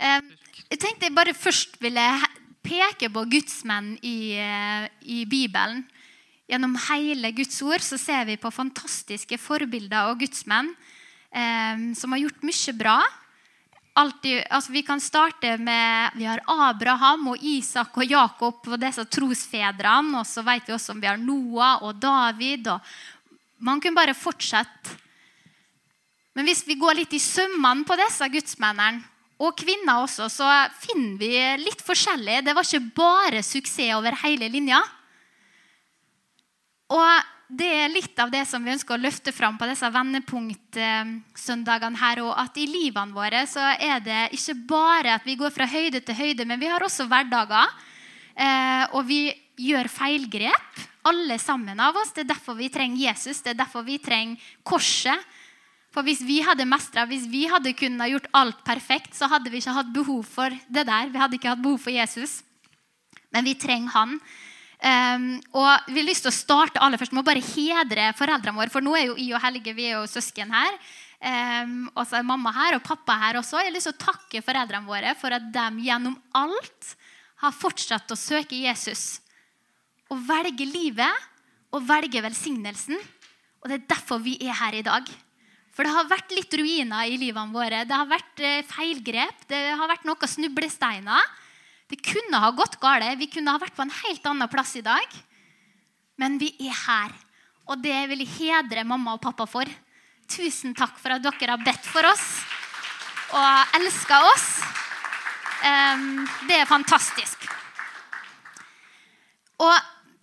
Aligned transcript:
Jeg 0.00 0.80
tenkte 0.80 1.08
jeg 1.08 1.16
bare 1.16 1.36
først 1.36 1.76
ville 1.82 2.04
peke 2.64 3.10
på 3.12 3.24
gudsmenn 3.28 3.94
i, 4.00 4.32
eh, 4.40 4.86
i 5.04 5.24
Bibelen. 5.28 5.84
Gjennom 6.48 6.76
hele 6.88 7.30
Guds 7.36 7.60
ord 7.62 7.84
så 7.84 7.98
ser 8.00 8.24
vi 8.26 8.40
på 8.40 8.50
fantastiske 8.50 9.38
forbilder 9.38 10.10
og 10.10 10.18
gudsmenn 10.24 10.72
som 11.30 12.10
har 12.10 12.18
gjort 12.24 12.40
mye 12.42 12.72
bra. 12.74 12.96
Altid, 13.98 14.44
altså 14.46 14.72
vi 14.72 14.82
kan 14.86 15.00
starte 15.02 15.56
med 15.58 16.14
Vi 16.14 16.24
har 16.24 16.40
Abraham 16.46 17.32
og 17.32 17.42
Isak 17.42 17.96
og 17.98 18.06
Jakob 18.06 18.68
og 18.68 18.78
disse 18.80 19.04
trosfedrene. 19.04 20.20
Og 20.20 20.26
så 20.26 20.44
vet 20.46 20.68
vi 20.68 20.76
også 20.76 20.94
om 20.94 21.00
vi 21.02 21.10
har 21.10 21.18
Noah 21.18 21.82
og 21.82 21.98
David. 22.00 22.70
Og 22.70 22.80
man 23.58 23.80
kunne 23.80 23.98
bare 23.98 24.14
fortsette. 24.14 24.96
Men 26.34 26.46
hvis 26.46 26.62
vi 26.68 26.78
går 26.78 27.00
litt 27.00 27.12
i 27.12 27.20
sømmene 27.22 27.84
på 27.84 27.98
disse 27.98 28.28
gudsmennene, 28.30 29.02
og 29.40 29.56
kvinner 29.56 30.02
også, 30.04 30.28
så 30.28 30.46
finner 30.82 31.16
vi 31.20 31.32
litt 31.62 31.82
forskjellig. 31.84 32.42
Det 32.44 32.54
var 32.56 32.64
ikke 32.66 32.94
bare 32.96 33.42
suksess 33.44 33.94
over 33.96 34.12
hele 34.26 34.48
linja. 34.52 34.80
Og 36.92 37.10
det 37.50 37.66
er 37.66 37.88
litt 37.90 38.14
av 38.20 38.30
det 38.30 38.44
som 38.46 38.62
vi 38.62 38.70
ønsker 38.74 38.94
å 38.94 39.00
løfte 39.00 39.32
fram 39.34 39.56
på 39.58 39.66
disse 39.70 39.90
vendepunktsøndagene 39.90 41.98
her. 41.98 42.20
Og 42.26 42.32
at 42.38 42.56
i 42.60 42.66
livene 42.68 43.14
våre 43.16 43.46
så 43.50 43.60
er 43.74 44.00
det 44.04 44.28
ikke 44.36 44.54
bare 44.70 45.14
at 45.16 45.26
vi 45.26 45.34
går 45.40 45.50
fra 45.54 45.66
høyde 45.70 46.00
til 46.04 46.14
høyde, 46.20 46.44
men 46.46 46.60
vi 46.60 46.68
har 46.70 46.82
også 46.84 47.04
hverdager. 47.10 47.66
Eh, 48.36 48.84
og 48.92 49.06
vi 49.08 49.34
gjør 49.60 49.88
feilgrep, 49.92 50.78
alle 51.08 51.38
sammen 51.40 51.80
av 51.80 51.96
oss. 51.96 52.12
Det 52.14 52.22
er 52.26 52.34
derfor 52.34 52.54
vi 52.58 52.68
trenger 52.72 53.06
Jesus. 53.08 53.42
Det 53.42 53.50
er 53.54 53.62
derfor 53.64 53.82
vi 53.88 53.98
trenger 54.02 54.36
korset. 54.62 55.18
For 55.90 56.06
hvis 56.06 56.20
vi 56.22 56.38
hadde 56.46 56.68
mestra, 56.70 57.02
hvis 57.10 57.26
vi 57.30 57.46
hadde 57.50 57.74
kunnet 57.74 58.12
gjort 58.12 58.28
alt 58.38 58.60
perfekt, 58.66 59.16
så 59.18 59.26
hadde 59.30 59.50
vi 59.50 59.58
ikke 59.58 59.74
hatt 59.74 59.90
behov 59.94 60.22
for 60.28 60.54
det 60.70 60.86
der. 60.86 61.10
Vi 61.10 61.18
hadde 61.18 61.38
ikke 61.38 61.50
hatt 61.50 61.62
behov 61.64 61.80
for 61.82 61.94
Jesus. 61.94 62.40
Men 63.34 63.46
vi 63.46 63.56
trenger 63.58 63.90
han. 63.96 64.14
Um, 64.80 65.26
og 65.52 65.90
vi 65.90 65.98
har 65.98 66.06
lyst 66.06 66.24
til 66.24 66.30
å 66.30 66.34
starte 66.34 66.80
aller 66.80 66.96
først 66.96 67.12
med 67.12 67.20
å 67.20 67.26
bare 67.26 67.42
hedre 67.44 68.06
foreldrene 68.16 68.56
våre. 68.56 68.72
For 68.72 68.84
nå 68.84 68.94
er 68.96 69.08
jo 69.10 69.16
I 69.20 69.26
og 69.34 69.42
Helge 69.42 69.74
vi 69.76 69.88
er 69.90 69.98
jo 69.98 70.06
søsken 70.08 70.54
her. 70.54 70.78
Um, 71.20 71.90
og 71.92 72.06
så 72.08 72.20
er 72.20 72.28
mamma 72.28 72.52
her 72.56 72.78
og 72.78 72.84
pappa 72.86 73.18
her 73.26 73.40
også. 73.40 73.58
Jeg 73.60 73.68
har 73.68 73.74
lyst 73.74 73.90
til 73.90 73.96
å 73.96 74.04
takke 74.06 74.44
foreldrene 74.46 74.88
våre 74.88 75.16
for 75.20 75.34
at 75.36 75.50
de 75.52 75.66
gjennom 75.84 76.14
alt 76.38 76.94
har 77.42 77.56
fortsatt 77.56 78.14
å 78.14 78.18
søke 78.18 78.56
Jesus. 78.62 79.18
Og 80.10 80.22
velge 80.28 80.64
livet 80.68 81.26
og 81.74 81.84
velge 81.88 82.22
velsignelsen. 82.24 82.96
Og 83.60 83.68
det 83.68 83.82
er 83.82 83.90
derfor 83.90 84.22
vi 84.24 84.38
er 84.46 84.56
her 84.62 84.78
i 84.78 84.86
dag. 84.86 85.10
For 85.80 85.88
det 85.88 85.94
har 85.96 86.08
vært 86.10 86.32
litt 86.36 86.54
ruiner 86.60 87.08
i 87.08 87.14
livene 87.16 87.56
våre. 87.56 87.78
Det 87.88 87.96
har 87.96 88.04
vært 88.04 88.40
eh, 88.44 88.58
feilgrep. 88.68 89.46
Det 89.48 89.60
har 89.80 89.88
vært 89.88 90.02
noen 90.04 90.28
snublesteiner. 90.28 91.28
Det 91.88 91.96
kunne 92.04 92.36
ha 92.36 92.50
gått 92.52 92.74
galt. 92.82 93.06
Vi 93.16 93.30
kunne 93.32 93.54
ha 93.54 93.60
vært 93.62 93.72
på 93.78 93.86
en 93.86 93.92
helt 94.02 94.26
annen 94.28 94.50
plass 94.52 94.74
i 94.76 94.82
dag. 94.84 95.14
Men 96.20 96.34
vi 96.36 96.50
er 96.66 96.76
her. 96.82 97.14
Og 97.72 97.80
det 97.80 97.96
vil 98.10 98.26
jeg 98.26 98.34
hedre 98.34 98.84
mamma 98.84 99.14
og 99.16 99.22
pappa 99.24 99.46
for. 99.48 99.70
Tusen 100.28 100.76
takk 100.76 100.98
for 101.00 101.14
at 101.14 101.24
dere 101.24 101.54
har 101.54 101.64
bedt 101.64 101.88
for 101.88 102.04
oss 102.10 102.26
og 103.32 103.72
elska 103.78 104.18
oss. 104.34 104.46
Det 106.44 106.58
er 106.58 106.68
fantastisk. 106.68 107.48
Og 109.64 109.72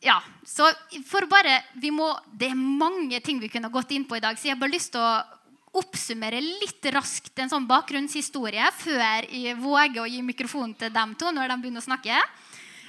ja, 0.06 0.20
så 0.46 0.70
for 1.10 1.26
bare, 1.26 1.64
må, 1.90 2.12
Det 2.30 2.52
er 2.52 2.62
mange 2.62 3.24
ting 3.26 3.42
vi 3.42 3.50
kunne 3.50 3.74
gått 3.74 3.96
inn 3.98 4.06
på 4.06 4.20
i 4.20 4.22
dag, 4.22 4.38
så 4.38 4.52
jeg 4.52 4.54
har 4.54 4.62
bare 4.62 4.76
lyst 4.78 4.94
til 4.94 5.02
å 5.02 5.37
oppsummere 5.78 6.40
litt 6.42 6.86
raskt 6.94 7.38
en 7.42 7.52
sånn 7.52 7.68
bakgrunnshistorie 7.70 8.66
før 8.80 9.28
jeg 9.30 9.58
våger 9.60 10.02
å 10.02 10.10
gi 10.10 10.24
mikrofonen 10.26 10.76
til 10.80 10.94
dem 10.94 11.14
to 11.20 11.32
når 11.34 11.52
de 11.52 11.58
begynner 11.62 11.84
å 11.84 11.88
snakke. 11.88 12.22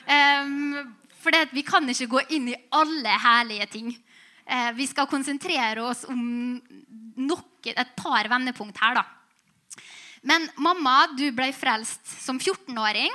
Um, 0.08 0.95
for 1.20 1.34
det, 1.34 1.50
vi 1.53 1.64
kan 1.67 1.89
ikke 1.91 2.11
gå 2.14 2.25
inn 2.36 2.48
i 2.53 2.58
alle 2.72 3.19
herlige 3.25 3.69
ting. 3.75 3.92
Uh, 4.48 4.70
vi 4.79 4.89
skal 4.89 5.11
konsentrere 5.11 5.85
oss 5.85 6.07
om 6.08 6.20
nok, 7.18 7.68
et 7.68 7.95
par 7.98 8.30
vendepunkt 8.30 8.79
her. 8.80 9.01
da. 9.02 9.05
Men 10.23 10.48
mamma, 10.57 11.11
du 11.18 11.29
ble 11.34 11.51
frelst 11.55 12.07
som 12.23 12.40
14-åring. 12.40 13.13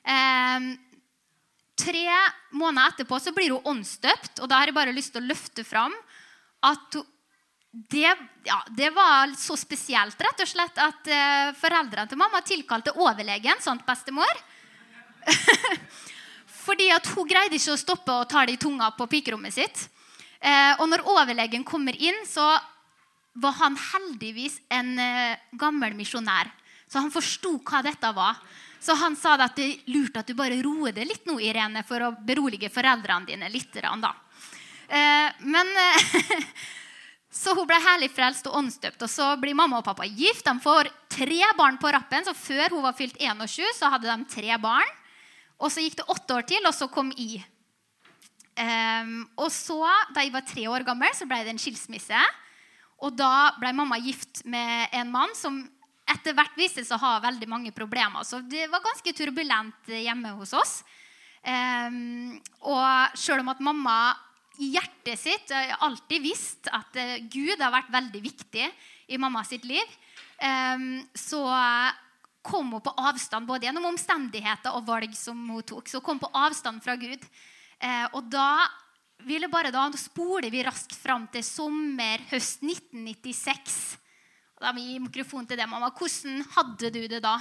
Um, 0.00 0.72
tre 1.80 2.06
måneder 2.56 2.94
etterpå 2.94 3.20
så 3.22 3.32
blir 3.36 3.54
hun 3.54 3.76
åndsdøpt. 3.76 4.40
Og 4.40 4.50
da 4.50 4.60
har 4.60 4.70
jeg 4.70 4.76
bare 4.76 4.96
lyst 4.96 5.14
til 5.14 5.22
å 5.22 5.30
løfte 5.30 5.64
fram 5.66 5.94
at 6.66 6.98
hun 6.98 7.06
det, 7.72 8.16
ja, 8.44 8.66
det, 8.68 8.90
var 8.90 9.30
så 9.38 9.54
spesielt 9.56 10.20
rett 10.20 10.42
og 10.42 10.48
slett 10.48 10.78
at 10.82 11.10
uh, 11.10 11.50
foreldrene 11.54 12.10
til 12.10 12.18
mamma 12.18 12.42
tilkalte 12.42 12.94
overlegen. 12.98 13.62
Sant, 13.62 13.84
bestemor? 13.86 14.40
Fordi 16.66 16.88
at 16.90 17.06
hun 17.14 17.28
greide 17.30 17.54
ikke 17.54 17.76
å 17.76 17.80
stoppe 17.80 18.16
å 18.16 18.26
ta 18.28 18.42
det 18.46 18.56
i 18.56 18.60
tunga 18.60 18.90
på 18.96 19.06
pikerommet 19.12 19.54
sitt. 19.54 19.84
Uh, 20.42 20.80
og 20.80 20.88
når 20.90 21.06
overlegen 21.14 21.62
kommer 21.66 21.94
inn, 21.94 22.18
så 22.26 22.48
var 23.38 23.54
han 23.60 23.78
heldigvis 23.78 24.58
en 24.74 24.90
uh, 24.98 25.38
gammel 25.54 25.94
misjonær. 25.94 26.50
Så 26.90 26.98
han 26.98 27.14
forsto 27.14 27.54
hva 27.62 27.84
dette 27.86 28.10
var. 28.16 28.42
Så 28.82 28.96
han 28.98 29.14
sa 29.14 29.36
at 29.38 29.54
det 29.60 29.68
er 29.68 29.94
lurt 29.94 30.18
at 30.18 30.26
du 30.26 30.34
bare 30.34 30.58
roer 30.64 30.96
deg 30.96 31.06
litt 31.06 31.28
nå, 31.28 31.38
Irene, 31.38 31.84
for 31.86 32.02
å 32.02 32.10
berolige 32.26 32.72
foreldrene 32.72 33.28
dine 33.28 33.50
litt. 33.52 33.76
Da. 33.76 34.14
men 35.44 35.68
Så 37.30 37.54
hun 37.54 37.66
ble 37.68 37.78
herlig 37.78 38.10
frelst 38.10 38.48
og 38.50 38.56
åndsdøpt. 38.58 39.04
Og 39.06 39.10
så 39.10 39.28
blir 39.38 39.54
mamma 39.54 39.78
og 39.78 39.86
pappa 39.86 40.06
gift. 40.08 40.42
De 40.46 40.54
får 40.62 40.90
tre 41.14 41.40
barn 41.58 41.78
på 41.78 41.92
rappen. 41.94 42.26
Så 42.26 42.34
før 42.34 42.74
hun 42.74 42.84
var 42.84 42.96
fylt 42.98 43.18
21, 43.22 43.70
så 43.78 43.90
hadde 43.92 44.10
de 44.10 44.30
tre 44.34 44.58
barn. 44.62 44.96
Og 45.60 45.70
så 45.70 45.84
gikk 45.84 46.00
det 46.00 46.08
åtte 46.10 46.36
år 46.38 46.46
til, 46.48 46.66
og 46.66 46.74
så 46.74 46.88
kom 46.90 47.12
I. 47.20 47.38
Um, 48.60 49.28
og 49.38 49.50
så, 49.52 49.78
da 50.12 50.24
jeg 50.24 50.32
var 50.34 50.44
tre 50.48 50.64
år 50.72 50.84
gammel, 50.84 51.12
så 51.16 51.28
ble 51.28 51.42
det 51.44 51.52
en 51.54 51.60
skilsmisse. 51.60 52.22
Og 53.00 53.14
da 53.16 53.52
ble 53.60 53.72
mamma 53.76 54.00
gift 54.02 54.42
med 54.48 54.90
en 54.96 55.12
mann 55.12 55.30
som 55.38 55.62
etter 56.10 56.34
hvert 56.34 56.56
viste 56.58 56.82
seg 56.82 56.96
å 56.96 57.04
ha 57.04 57.12
veldig 57.22 57.46
mange 57.48 57.72
problemer. 57.76 58.24
Så 58.26 58.40
det 58.42 58.66
var 58.72 58.82
ganske 58.84 59.14
turbulent 59.16 59.92
hjemme 59.94 60.34
hos 60.40 60.56
oss. 60.56 60.80
Um, 61.40 62.40
og 62.68 63.16
sjøl 63.16 63.44
om 63.44 63.52
at 63.52 63.62
mamma 63.64 63.96
i 64.60 64.70
hjertet 64.74 65.20
sitt 65.20 65.52
jeg 65.52 65.72
har 65.72 65.84
alltid 65.86 66.22
visst 66.24 66.68
at 66.72 66.96
eh, 67.00 67.18
Gud 67.32 67.60
har 67.60 67.72
vært 67.72 67.92
veldig 67.92 68.22
viktig 68.24 68.66
i 69.10 69.18
mamma 69.18 69.42
sitt 69.46 69.64
liv. 69.66 69.96
Ehm, 70.40 71.00
så 71.16 71.42
kom 72.42 72.72
hun 72.72 72.84
på 72.84 72.92
avstand 72.96 73.48
både 73.48 73.66
gjennom 73.68 73.88
omstendigheter 73.90 74.76
og 74.76 74.86
valg 74.88 75.16
som 75.16 75.40
hun 75.48 75.64
tok. 75.66 75.88
Så 75.88 76.02
kom 76.04 76.18
hun 76.18 76.24
på 76.26 76.32
avstand 76.36 76.84
fra 76.84 76.96
Gud. 77.00 77.24
Eh, 77.80 78.06
og 78.12 78.28
da 78.32 78.68
ville 79.26 79.50
bare 79.52 79.72
da 79.72 79.88
spoler 80.00 80.52
vi 80.52 80.64
raskt 80.64 80.94
fram 80.96 81.26
til 81.32 81.44
sommer, 81.44 82.22
høst 82.30 82.64
1996. 82.64 83.80
Da 84.60 84.72
må 84.72 84.84
jeg 84.84 84.94
gi 84.94 85.04
mikrofon 85.06 85.48
til 85.48 85.60
deg, 85.60 85.68
mamma. 85.68 85.92
Hvordan 85.96 86.44
hadde 86.56 86.92
du 86.92 87.02
det 87.08 87.22
da? 87.24 87.38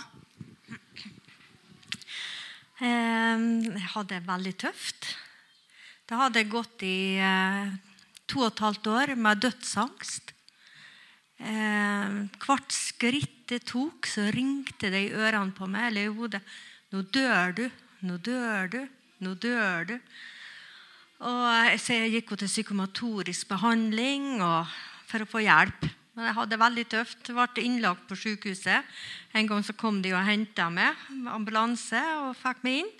Ehm, 2.80 3.66
jeg 3.75 3.90
hadde 3.91 4.13
det 4.16 4.28
veldig 4.28 4.53
tøft. 4.63 5.16
Det 6.09 6.18
hadde 6.18 6.42
gått 6.50 6.81
i 6.81 7.22
eh, 7.22 7.70
to 8.25 8.42
og 8.42 8.47
et 8.47 8.62
halvt 8.66 8.88
år 8.90 9.12
med 9.14 9.44
dødsangst. 9.46 10.31
Eh, 11.38 12.16
hvert 12.42 12.74
skritt 12.74 13.44
det 13.52 13.59
tok, 13.70 14.09
så 14.09 14.25
ringte 14.34 14.90
det 14.90 15.03
i 15.06 15.14
ørene 15.14 15.53
på 15.53 15.69
meg 15.69 15.92
eller 15.92 16.09
i 16.09 16.16
hodet. 16.18 16.42
'Nå 16.90 17.03
dør 17.14 17.53
du. 17.53 17.64
Nå 18.02 18.18
dør 18.25 18.74
du. 18.74 18.81
Nå 19.22 19.36
dør 19.38 19.86
du.' 19.92 20.00
Og 21.30 21.78
så 21.78 21.94
jeg 22.00 22.14
gikk 22.16 22.34
til 22.40 22.50
psykomatorisk 22.50 23.50
behandling 23.52 24.40
for 25.06 25.22
å 25.22 25.30
få 25.30 25.46
hjelp. 25.46 25.90
Men 26.16 26.30
jeg 26.30 26.38
hadde 26.40 26.56
det 26.56 26.64
veldig 26.66 26.86
tøft. 26.90 27.22
Jeg 27.28 27.38
ble 27.38 27.66
innlagt 27.68 28.08
på 28.09 28.18
sykehuset. 28.18 28.88
En 29.36 29.50
gang 29.50 29.62
så 29.62 29.75
kom 29.78 30.02
de 30.02 30.16
og 30.16 30.25
henta 30.25 30.72
meg 30.74 30.95
med 31.12 31.33
ambulanse 31.36 32.01
og 32.24 32.38
fikk 32.39 32.63
meg 32.66 32.81
inn. 32.86 32.95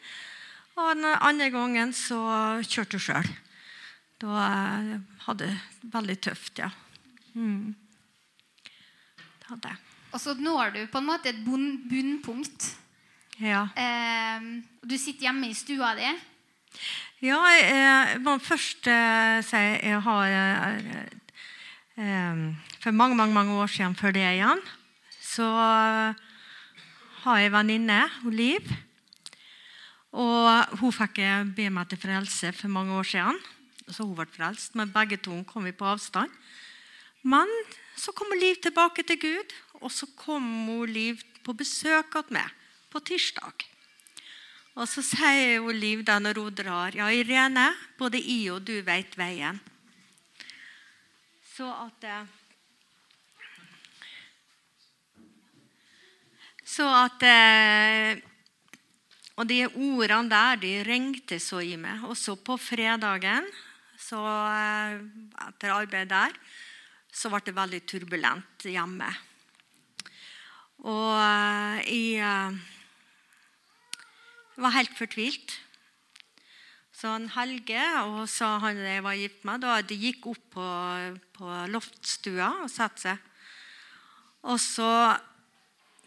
Og 0.80 0.96
den 0.96 1.06
andre 1.12 1.50
gangen 1.54 1.94
så 1.96 2.20
kjørte 2.64 2.98
hun 2.98 3.04
sjøl. 3.04 3.30
Da 4.20 4.48
hadde 5.26 5.48
jeg 5.48 5.60
det 5.81 5.92
veldig 5.94 6.18
tøft, 6.24 6.60
ja. 6.60 6.70
Mm. 7.36 7.76
Det 8.64 9.48
hadde 9.52 9.72
jeg. 9.72 9.86
Og 10.10 10.22
så 10.22 10.34
når 10.40 10.74
du 10.76 10.80
på 10.90 11.02
en 11.02 11.08
måte 11.08 11.31
et 11.31 11.44
bunnpunkt. 11.46 12.72
Ja. 13.40 13.68
Eh, 13.78 14.48
du 14.84 14.98
sitter 15.00 15.30
hjemme 15.30 15.52
i 15.52 15.56
stua 15.56 15.94
di. 15.96 16.10
Ja, 17.20 17.40
jeg 17.52 18.20
må 18.24 18.38
først 18.40 18.88
eh, 18.88 19.40
si 19.44 19.60
jeg 19.60 20.00
har 20.06 20.31
eh, 20.31 21.00
eh, 22.00 22.44
For 22.80 22.96
mange 22.96 23.18
mange, 23.20 23.36
mange 23.36 23.58
år 23.60 23.68
siden, 23.68 23.96
før 23.96 24.16
det 24.16 24.24
igjen, 24.24 24.62
så 25.20 25.50
har 27.24 27.38
jeg 27.38 27.52
en 27.52 27.58
venninne, 27.58 28.04
Liv. 28.31 28.72
Og 30.09 30.79
hun 30.81 30.94
fikk 30.94 31.21
be 31.56 31.69
meg 31.69 31.89
til 31.89 32.01
frelse 32.01 32.53
for 32.57 32.71
mange 32.73 32.95
år 32.97 33.06
siden. 33.06 33.41
Så 33.89 34.06
hun 34.06 34.15
ble 34.17 34.25
frelst, 34.29 34.75
Men 34.75 34.94
begge 34.94 35.17
to 35.17 35.44
kom 35.44 35.65
vi 35.65 35.71
på 35.71 35.85
avstand. 35.85 36.29
Men 37.23 37.50
så 37.95 38.11
kom 38.11 38.31
Liv 38.39 38.56
tilbake 38.61 39.03
til 39.03 39.19
Gud, 39.19 39.53
og 39.81 39.91
så 39.91 40.07
kom 40.15 40.44
hun 40.67 40.89
Liv 40.89 41.19
på 41.44 41.53
besøk 41.53 42.13
hos 42.13 42.31
meg 42.31 42.47
på 42.89 43.00
tirsdag. 43.00 43.65
Og 44.79 44.88
så 44.88 45.03
sier 45.03 45.59
hun 45.59 45.75
Liv 45.75 46.03
da 46.07 46.19
når 46.19 46.39
hun 46.39 46.56
drar, 46.56 46.95
ja, 46.95 47.09
Irene, 47.11 47.73
både 47.97 48.21
i 48.21 48.47
og 48.50 48.63
du 48.63 48.79
vet 48.85 49.17
veien. 49.19 49.59
Så 51.56 51.67
at 51.67 52.06
eh, 52.07 52.35
Så 56.69 56.85
at 56.85 57.23
eh, 57.25 58.19
Og 59.39 59.47
de 59.47 59.62
ordene 59.71 60.27
der 60.27 60.59
de 60.59 60.74
ringte 60.83 61.39
så 61.39 61.62
i 61.63 61.77
meg. 61.80 62.03
Også 62.03 62.36
på 62.36 62.57
fredagen, 62.59 63.47
så 64.00 64.19
eh, 64.19 65.00
etter 65.47 65.71
arbeid 65.71 66.12
der, 66.12 66.36
så 67.07 67.31
ble 67.31 67.39
det 67.45 67.56
veldig 67.56 67.80
turbulent 67.88 68.68
hjemme. 68.68 69.07
Og 70.80 71.15
jeg 71.88 72.19
var 74.59 74.75
helt 74.75 74.95
fortvilt. 74.95 75.56
Så 76.92 77.07
han 77.13 77.30
Helge 77.31 77.83
og 78.03 78.25
så 78.27 78.57
han 78.59 78.80
jeg 78.83 79.03
var 79.06 79.15
gift 79.15 79.45
med, 79.47 79.63
da 79.63 79.80
de 79.80 79.95
gikk 79.95 80.27
opp 80.33 80.44
på, 80.57 80.68
på 81.39 81.47
loftstua 81.71 82.51
og 82.65 82.71
satte 82.71 83.06
seg. 83.06 83.25
Og 84.51 84.59
så 84.59 84.92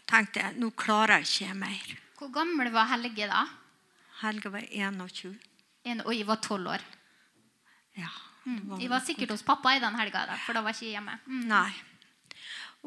tenkte 0.09 0.41
jeg 0.45 0.61
nå 0.61 0.69
klarer 0.77 1.21
jeg 1.21 1.29
ikke 1.49 1.57
mer. 1.65 2.02
Hvor 2.23 2.31
gammel 2.31 2.69
var 2.71 2.87
Helge 2.87 3.25
da? 3.27 3.41
Helge 4.21 4.47
var 4.47 4.63
21. 4.71 5.33
En, 5.91 6.01
og 6.05 6.13
jeg 6.15 6.23
var 6.23 6.37
tolv 6.39 6.69
år. 6.71 6.83
Ja. 7.99 8.07
Mm. 8.45 8.77
Jeg 8.79 8.87
var 8.93 9.03
sikkert 9.03 9.33
hos 9.33 9.43
pappa 9.43 9.73
i 9.75 9.81
den 9.83 9.97
helga, 9.99 10.21
da, 10.29 10.37
for 10.45 10.55
da 10.55 10.61
var 10.63 10.71
jeg 10.71 10.77
ikke 10.79 10.93
hjemme. 10.93 11.17
Mm. 11.27 11.41
Nei. 11.49 11.73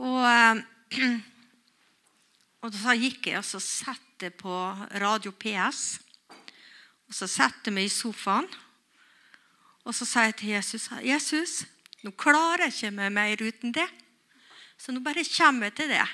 Og, 0.00 0.24
eh, 0.24 1.20
og 2.64 2.80
så 2.80 2.96
gikk 2.96 3.28
jeg 3.28 3.42
og 3.42 3.44
så 3.44 3.60
satte 3.60 4.32
på 4.40 4.56
Radio 5.04 5.34
PS. 5.36 5.84
Og 7.04 7.20
så 7.20 7.28
satte 7.28 7.68
jeg 7.68 7.76
meg 7.76 7.90
i 7.90 7.92
sofaen. 7.92 8.48
Og 9.84 9.92
så 10.00 10.08
sa 10.08 10.24
jeg 10.30 10.38
til 10.40 10.54
Jesus 10.56 10.88
Jesus, 11.04 11.58
nå 12.08 12.16
klarer 12.16 12.70
jeg 12.70 12.78
ikke 12.78 12.96
meg 13.02 13.12
mer 13.20 13.44
uten 13.44 13.76
det. 13.76 13.90
Så 14.80 14.96
nå 14.96 15.04
bare 15.04 15.28
kommer 15.28 15.68
jeg 15.68 15.76
til 15.82 15.92
det. 15.92 16.06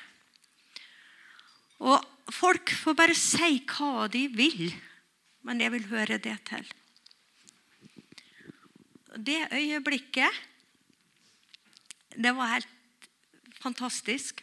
Og 1.87 2.03
folk 2.31 2.71
får 2.77 2.95
bare 2.99 3.17
si 3.19 3.59
hva 3.67 4.07
de 4.13 4.27
vil, 4.31 4.71
men 5.43 5.61
jeg 5.61 5.73
vil 5.75 5.89
høre 5.91 6.19
det 6.23 6.37
til. 6.47 6.69
Det 9.17 9.49
øyeblikket, 9.53 10.31
det 12.17 12.33
var 12.37 12.55
helt 12.55 12.69
fantastisk. 13.61 14.43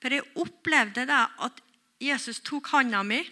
For 0.00 0.12
jeg 0.12 0.26
opplevde 0.36 1.06
det 1.08 1.20
at 1.46 1.60
Jesus 2.00 2.40
tok 2.44 2.68
handa 2.74 3.02
mi. 3.06 3.22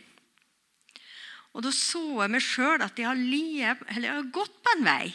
Og 1.53 1.65
da 1.67 1.73
så 1.75 2.01
jeg 2.23 2.33
meg 2.33 2.45
sjøl 2.45 2.81
at 2.81 2.97
jeg 2.97 3.09
har, 3.11 3.19
lie, 3.19 3.75
jeg 3.77 4.09
har 4.09 4.31
gått 4.33 4.55
på 4.65 4.77
en 4.77 4.87
vei. 4.87 5.13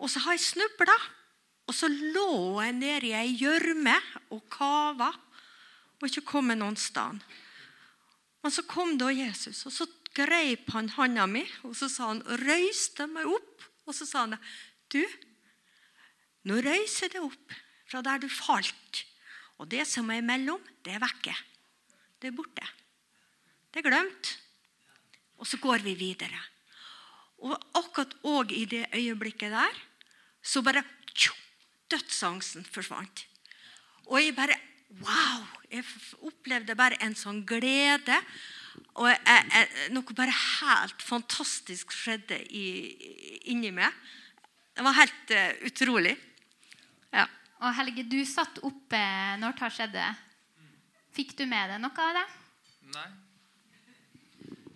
Og 0.00 0.08
så 0.08 0.22
har 0.24 0.38
jeg 0.38 0.46
snubla. 0.46 0.96
Og 1.68 1.76
så 1.76 1.86
lå 1.86 2.58
jeg 2.64 2.74
nede 2.78 3.10
i 3.10 3.14
ei 3.14 3.34
gjørme 3.38 3.94
og 4.34 4.40
kava 4.50 5.12
og 6.00 6.08
ikke 6.08 6.26
komme 6.32 6.56
noen 6.56 6.78
sted. 6.80 7.20
Men 8.40 8.54
så 8.54 8.64
kom 8.68 8.96
da 9.00 9.10
Jesus, 9.12 9.66
og 9.68 9.74
så 9.74 9.86
grep 10.16 10.70
han 10.74 10.88
handa 10.96 11.26
mi 11.28 11.44
og 11.66 11.74
så 11.78 11.90
sa 11.92 12.10
han, 12.10 12.22
røyste 12.40 13.06
meg 13.10 13.28
opp. 13.30 13.66
Og 13.88 13.96
så 13.96 14.06
sa 14.08 14.24
han, 14.24 14.36
du, 14.92 15.02
nå 16.48 16.60
røyser 16.64 17.12
deg 17.12 17.26
opp 17.26 17.56
fra 17.90 18.02
der 18.06 18.22
du 18.22 18.28
falt. 18.32 19.04
Og 19.60 19.68
det 19.68 19.84
som 19.88 20.08
er 20.10 20.22
imellom, 20.22 20.60
det 20.84 20.96
er 20.96 21.02
vekke. 21.02 21.34
Det 22.20 22.30
er 22.30 22.36
borte. 22.36 22.64
Det 23.70 23.82
er 23.82 23.88
glemt. 23.90 24.32
Og 25.40 25.48
så 25.48 25.60
går 25.60 25.84
vi 25.84 25.96
videre. 25.98 26.38
Og 27.44 27.54
akkurat 27.76 28.12
òg 28.28 28.52
i 28.52 28.64
det 28.68 28.86
øyeblikket 28.96 29.52
der, 29.52 29.76
så 30.40 30.62
bare 30.64 30.84
tjo, 31.12 31.32
Dødsangsten 31.90 32.64
forsvant. 32.70 33.24
Og 34.06 34.20
jeg 34.20 34.36
bare 34.36 34.56
Wow! 34.98 35.46
Jeg 35.70 35.86
opplevde 36.26 36.74
bare 36.78 36.98
en 37.04 37.14
sånn 37.14 37.44
glede. 37.46 38.16
Og 38.98 39.06
jeg, 39.08 39.20
jeg, 39.54 39.90
noe 39.94 40.16
bare 40.16 40.34
helt 40.34 41.04
fantastisk 41.04 41.94
skjedde 41.94 42.40
i, 42.50 42.66
inni 43.52 43.70
meg. 43.74 43.94
Det 44.74 44.84
var 44.86 44.98
helt 44.98 45.32
uh, 45.36 45.52
utrolig. 45.68 46.16
Ja. 47.14 47.26
Og 47.60 47.74
Helge, 47.76 48.06
du 48.08 48.18
satt 48.26 48.58
oppe 48.66 49.00
når 49.40 49.56
det 49.58 49.72
skjedde. 49.76 50.04
Fikk 51.14 51.34
du 51.38 51.44
med 51.50 51.72
deg 51.72 51.82
noe 51.82 52.06
av 52.06 52.20
det? 52.20 52.26
Nei. 52.94 53.08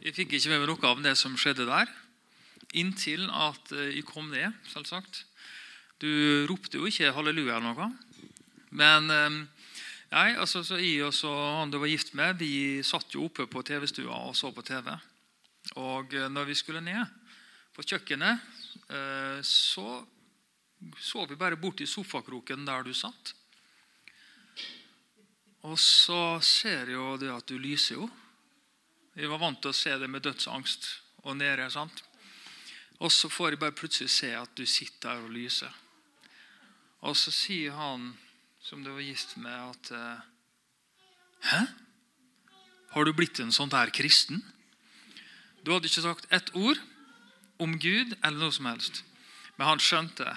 Jeg 0.05 0.17
fikk 0.19 0.35
ikke 0.37 0.51
med 0.53 0.63
meg 0.63 0.69
noe 0.69 0.91
av 0.91 1.05
det 1.05 1.15
som 1.17 1.37
skjedde 1.41 1.65
der. 1.69 1.91
Inntil 2.77 3.25
at 3.31 3.73
eh, 3.73 3.95
jeg 3.95 4.05
kom 4.09 4.29
ned, 4.33 4.53
selvsagt. 4.69 5.23
Du 6.03 6.11
ropte 6.51 6.81
jo 6.81 6.91
ikke 6.91 7.15
halleluja 7.17 7.57
eller 7.57 7.73
noe. 7.73 7.89
Men 8.75 9.09
um, 9.09 9.39
Nei, 10.15 10.37
altså 10.39 10.61
så 10.63 10.77
Jeg 10.79 11.03
og 11.03 11.15
så 11.15 11.31
han 11.59 11.73
du 11.73 11.81
var 11.83 11.91
gift 11.91 12.13
med, 12.15 12.39
vi 12.39 12.83
satt 12.87 13.17
jo 13.17 13.25
oppe 13.27 13.49
på 13.51 13.65
TV-stua 13.67 14.15
og 14.29 14.37
så 14.39 14.53
på 14.55 14.63
TV. 14.63 14.93
Og 15.81 16.15
eh, 16.15 16.29
når 16.31 16.47
vi 16.47 16.55
skulle 16.55 16.83
ned 16.85 17.03
på 17.75 17.83
kjøkkenet, 17.83 18.45
eh, 18.95 19.41
så 19.43 20.05
så 21.01 21.25
vi 21.27 21.37
bare 21.37 21.57
bort 21.57 21.81
i 21.81 21.87
sofakroken 21.89 22.67
der 22.67 22.83
du 22.85 22.93
satt. 22.95 23.33
Og 25.65 25.79
så 25.81 26.39
ser 26.45 26.91
jeg 26.91 26.99
jo 26.99 27.15
det 27.17 27.31
at 27.33 27.49
du 27.49 27.57
lyser 27.59 27.97
jo. 27.97 28.09
Jeg 29.17 29.31
var 29.33 29.41
vant 29.41 29.63
til 29.63 29.73
å 29.73 29.77
se 29.79 29.95
det 29.99 30.11
med 30.11 30.23
dødsangst 30.23 30.89
og 31.25 31.39
nede. 31.39 31.71
sant? 31.71 32.05
Og 33.01 33.11
så 33.13 33.31
får 33.33 33.55
jeg 33.55 33.63
bare 33.63 33.79
plutselig 33.79 34.11
se 34.11 34.35
at 34.37 34.53
du 34.55 34.67
sitter 34.67 35.09
der 35.09 35.25
og 35.25 35.33
lyser. 35.33 35.73
Og 37.01 37.17
så 37.17 37.33
sier 37.33 37.73
han 37.73 38.13
som 38.65 38.85
du 38.85 38.91
var 38.91 39.05
gift 39.05 39.37
med, 39.37 39.53
at 39.53 39.91
uh, 39.93 40.21
Hæ? 41.45 41.61
Har 42.95 43.05
du 43.05 43.13
blitt 43.13 43.41
en 43.43 43.53
sånn 43.53 43.73
der 43.73 43.93
kristen? 43.93 44.41
Du 45.65 45.75
hadde 45.75 45.91
ikke 45.91 46.05
sagt 46.05 46.31
ett 46.33 46.49
ord 46.57 46.81
om 47.61 47.77
Gud 47.77 48.15
eller 48.23 48.39
noe 48.39 48.55
som 48.55 48.69
helst. 48.71 49.03
Men 49.59 49.75
han 49.75 49.83
skjønte 49.83 50.37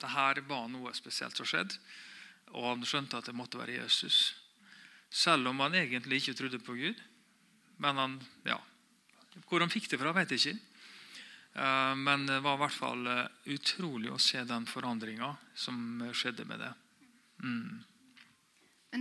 det 0.00 0.12
her 0.12 0.40
var 0.48 0.68
noe 0.70 0.92
spesielt 0.96 1.36
som 1.36 1.48
skjedde. 1.48 1.76
Og 2.54 2.70
han 2.70 2.86
skjønte 2.86 3.18
at 3.18 3.28
det 3.28 3.36
måtte 3.36 3.60
være 3.60 3.78
Jesus. 3.80 4.36
Selv 5.10 5.50
om 5.50 5.60
han 5.64 5.76
egentlig 5.76 6.22
ikke 6.22 6.36
trodde 6.38 6.62
på 6.62 6.76
Gud. 6.78 7.02
Men 7.82 8.00
han, 8.00 8.16
ja, 8.46 8.60
Hvor 9.48 9.60
han 9.60 9.72
fikk 9.72 9.90
det 9.90 10.00
fra, 10.00 10.14
vet 10.16 10.32
jeg 10.32 10.40
ikke. 10.40 10.56
Eh, 11.60 11.94
men 12.00 12.24
det 12.28 12.40
var 12.44 12.56
i 12.56 12.62
hvert 12.64 12.76
fall 12.76 13.06
eh, 13.12 13.28
utrolig 13.52 14.12
å 14.12 14.20
se 14.20 14.40
den 14.48 14.68
forandringa 14.68 15.34
som 15.52 16.04
skjedde 16.16 16.46
med 16.48 16.62
det. 16.64 16.72
Mm. 17.42 17.84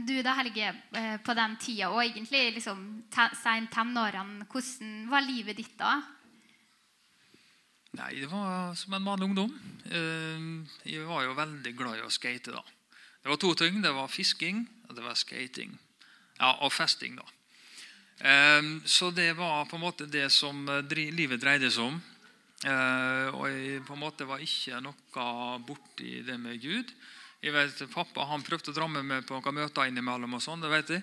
Du 0.04 0.16
da, 0.24 0.34
Helge, 0.36 0.74
eh, 0.92 1.18
på 1.24 1.34
den 1.38 1.56
tida 1.62 1.88
og 1.94 2.02
egentlig 2.04 2.58
liksom 2.58 2.80
seint 3.38 3.72
tenårene, 3.72 4.48
hvordan 4.52 5.06
var 5.12 5.24
livet 5.24 5.56
ditt 5.62 5.78
da? 5.80 6.02
Nei, 7.96 8.12
Det 8.20 8.28
var 8.28 8.76
som 8.76 8.94
en 8.94 9.06
vanlig 9.06 9.30
ungdom. 9.30 9.54
Eh, 9.86 10.92
jeg 10.92 11.06
var 11.08 11.24
jo 11.24 11.38
veldig 11.38 11.76
glad 11.78 11.98
i 11.98 12.04
å 12.04 12.12
skate. 12.12 12.52
da. 12.52 12.62
Det 13.24 13.30
var 13.30 13.38
to 13.38 13.54
ting. 13.56 13.82
Det 13.82 13.94
var 13.94 14.08
fisking 14.08 14.68
og 14.90 14.96
det 14.96 15.04
var 15.04 15.16
skating. 15.16 15.78
Ja, 16.40 16.58
Og 16.62 16.74
festing, 16.74 17.16
da. 17.16 17.24
Eh, 18.20 18.62
så 18.86 19.14
det 19.16 19.38
var 19.38 19.66
på 19.66 19.78
en 19.78 19.82
måte 19.82 20.12
det 20.12 20.30
som 20.32 20.66
livet 20.90 21.40
dreide 21.40 21.72
seg 21.72 21.84
om. 21.84 22.02
Og 22.66 23.46
jeg 23.48 23.84
på 23.86 23.94
en 23.94 24.00
måte 24.00 24.26
var 24.26 24.40
ikke 24.40 24.82
noe 24.82 25.60
borti 25.60 26.26
det 26.26 26.40
med 26.40 26.60
Gud. 26.60 26.92
Jeg 27.46 27.54
vet, 27.54 27.82
Pappa 27.94 28.24
han 28.26 28.42
prøvde 28.42 28.72
å 28.72 28.74
dra 28.74 28.86
med 28.90 29.04
meg 29.06 29.26
på 29.30 29.38
noen 29.38 29.54
møter 29.54 29.86
innimellom. 29.86 30.32
og 30.34 30.42
sånn, 30.42 30.64
det 30.64 30.70
vet 30.72 30.88
jeg. 30.96 31.02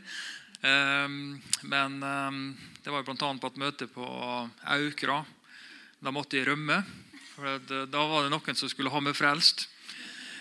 Um, 0.67 1.37
men 1.71 2.01
um, 2.03 2.41
det 2.83 2.91
var 2.91 3.05
bl.a. 3.07 3.15
på 3.15 3.51
et 3.53 3.61
møte 3.63 3.87
på 3.87 4.07
Aukra. 4.75 5.21
Da 6.03 6.11
måtte 6.11 6.41
jeg 6.41 6.49
rømme. 6.49 6.81
for 7.37 7.61
det, 7.69 7.85
Da 7.93 8.03
var 8.11 8.27
det 8.27 8.33
noen 8.33 8.59
som 8.59 8.73
skulle 8.73 8.91
ha 8.91 9.01
meg 9.01 9.15
frelst. 9.15 9.69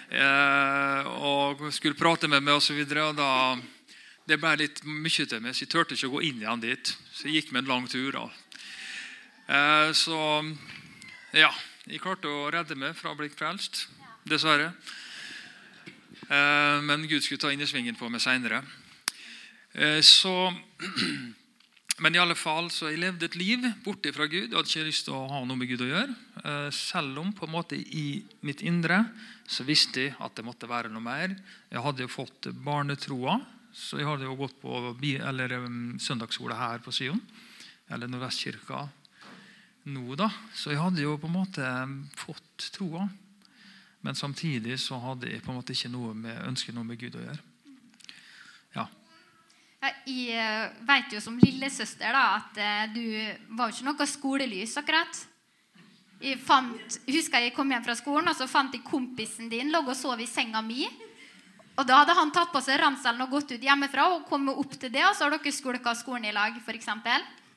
Uh, 0.10 1.06
og 1.22 1.62
skulle 1.70 2.00
prate 2.00 2.26
med 2.26 2.42
meg 2.42 2.58
osv. 2.58 2.82
Det 2.82 4.40
ble 4.42 4.56
litt 4.58 4.82
mye 4.82 5.28
til 5.30 5.38
meg, 5.46 5.54
så 5.54 5.68
jeg 5.68 5.70
turte 5.70 5.94
ikke 5.94 6.10
å 6.10 6.16
gå 6.16 6.24
inn 6.32 6.42
igjen 6.42 6.66
dit. 6.66 6.96
Så 7.14 7.30
jeg 7.30 7.44
gikk 7.44 7.54
med 7.54 7.68
en 7.68 7.76
lang 7.76 7.86
tur. 7.86 8.18
Uh, 9.46 9.94
så 9.94 10.18
ja, 11.38 11.54
jeg 11.86 12.02
klarte 12.02 12.26
å 12.26 12.50
redde 12.50 12.74
meg 12.74 12.98
fra 12.98 13.14
å 13.14 13.22
bli 13.22 13.30
frelst. 13.30 13.86
Dessverre. 14.26 14.74
Eh, 16.32 16.80
men 16.88 17.08
Gud 17.08 17.24
skulle 17.24 17.42
ta 17.42 17.52
innersvingen 17.52 17.98
på 18.00 18.08
meg 18.12 18.22
seinere. 18.24 18.62
Eh, 19.76 20.00
men 22.04 22.16
i 22.16 22.22
alle 22.22 22.38
fall, 22.40 22.70
så 22.72 22.88
jeg 22.88 23.02
levde 23.02 23.28
et 23.28 23.36
liv 23.36 23.66
borte 23.84 24.14
fra 24.16 24.30
Gud. 24.32 24.48
Jeg 24.48 24.56
hadde 24.56 24.72
ikke 24.72 24.88
lyst 24.88 25.06
til 25.10 25.18
å 25.18 25.28
ha 25.28 25.42
noe 25.44 25.60
med 25.60 25.68
Gud 25.72 25.84
å 25.84 25.90
gjøre. 25.90 26.16
Eh, 26.44 26.70
selv 26.76 27.20
om 27.20 27.34
på 27.36 27.50
en 27.50 27.56
måte 27.58 27.76
i 27.76 28.24
mitt 28.48 28.64
indre 28.64 29.04
så 29.44 29.68
visste 29.68 30.08
jeg 30.08 30.16
at 30.24 30.38
det 30.38 30.48
måtte 30.48 30.72
være 30.72 30.92
noe 30.94 31.04
mer. 31.04 31.36
Jeg 31.72 31.84
hadde 31.84 32.06
jo 32.06 32.12
fått 32.12 32.52
barnetroa 32.64 33.42
Så 33.72 34.02
jeg 34.02 34.08
hadde 34.08 34.26
jo 34.28 34.36
gått 34.36 34.58
på 34.60 34.68
eller, 35.00 35.54
søndagsskole 36.04 36.56
her 36.60 36.82
på 36.84 36.92
Sion. 36.92 37.22
Eller 37.88 38.10
Nordvestkirka 38.12 38.82
nå, 39.88 40.16
da. 40.20 40.28
Så 40.54 40.74
jeg 40.74 40.82
hadde 40.82 41.02
jo 41.02 41.16
på 41.18 41.30
en 41.30 41.38
måte 41.38 41.64
fått 42.20 42.68
troa. 42.76 43.08
Men 44.02 44.18
samtidig 44.18 44.80
så 44.82 44.98
hadde 45.02 45.30
jeg 45.30 45.44
på 45.46 45.52
en 45.54 45.60
måte 45.60 45.76
ikke 45.76 45.92
noe 45.94 46.14
med, 46.18 46.38
ønsket 46.48 46.76
noe 46.76 46.88
med 46.88 47.00
Gud 47.02 47.18
å 47.20 47.26
gjøre. 47.26 47.42
Ja. 48.76 48.88
Ja, 49.82 49.92
Jeg 50.06 50.72
vet 50.88 51.14
jo 51.14 51.22
som 51.22 51.38
lillesøster 51.42 52.14
da, 52.14 52.24
at 52.40 52.58
eh, 52.62 52.88
du 52.94 53.56
var 53.58 53.70
jo 53.70 53.78
ikke 53.78 53.90
noe 53.90 54.08
skolelys, 54.10 54.76
akkurat. 54.82 55.22
Jeg 56.22 56.38
fant, 56.38 57.00
husker 57.10 57.42
jeg 57.42 57.54
kom 57.56 57.72
hjem 57.74 57.86
fra 57.86 57.96
skolen, 57.98 58.30
og 58.30 58.38
så 58.38 58.46
fant 58.50 58.74
jeg 58.78 58.86
kompisen 58.86 59.50
din 59.50 59.72
lå 59.74 59.82
og 59.82 59.96
sov 59.98 60.22
i 60.22 60.30
senga 60.30 60.62
mi. 60.62 60.86
Og 61.80 61.88
da 61.88 62.02
hadde 62.02 62.14
han 62.18 62.34
tatt 62.34 62.52
på 62.54 62.62
seg 62.62 62.78
ranselen 62.82 63.24
og 63.26 63.32
gått 63.34 63.56
ut 63.56 63.64
hjemmefra 63.64 64.06
og 64.14 64.28
kommet 64.30 64.58
opp 64.60 64.76
til 64.78 64.92
det, 64.94 65.02
og 65.08 65.16
så 65.18 65.26
har 65.26 65.34
dere 65.34 65.54
skulka 65.56 65.96
skolen 65.98 66.28
i 66.30 66.36
lag, 66.36 66.58
f.eks. 66.62 66.90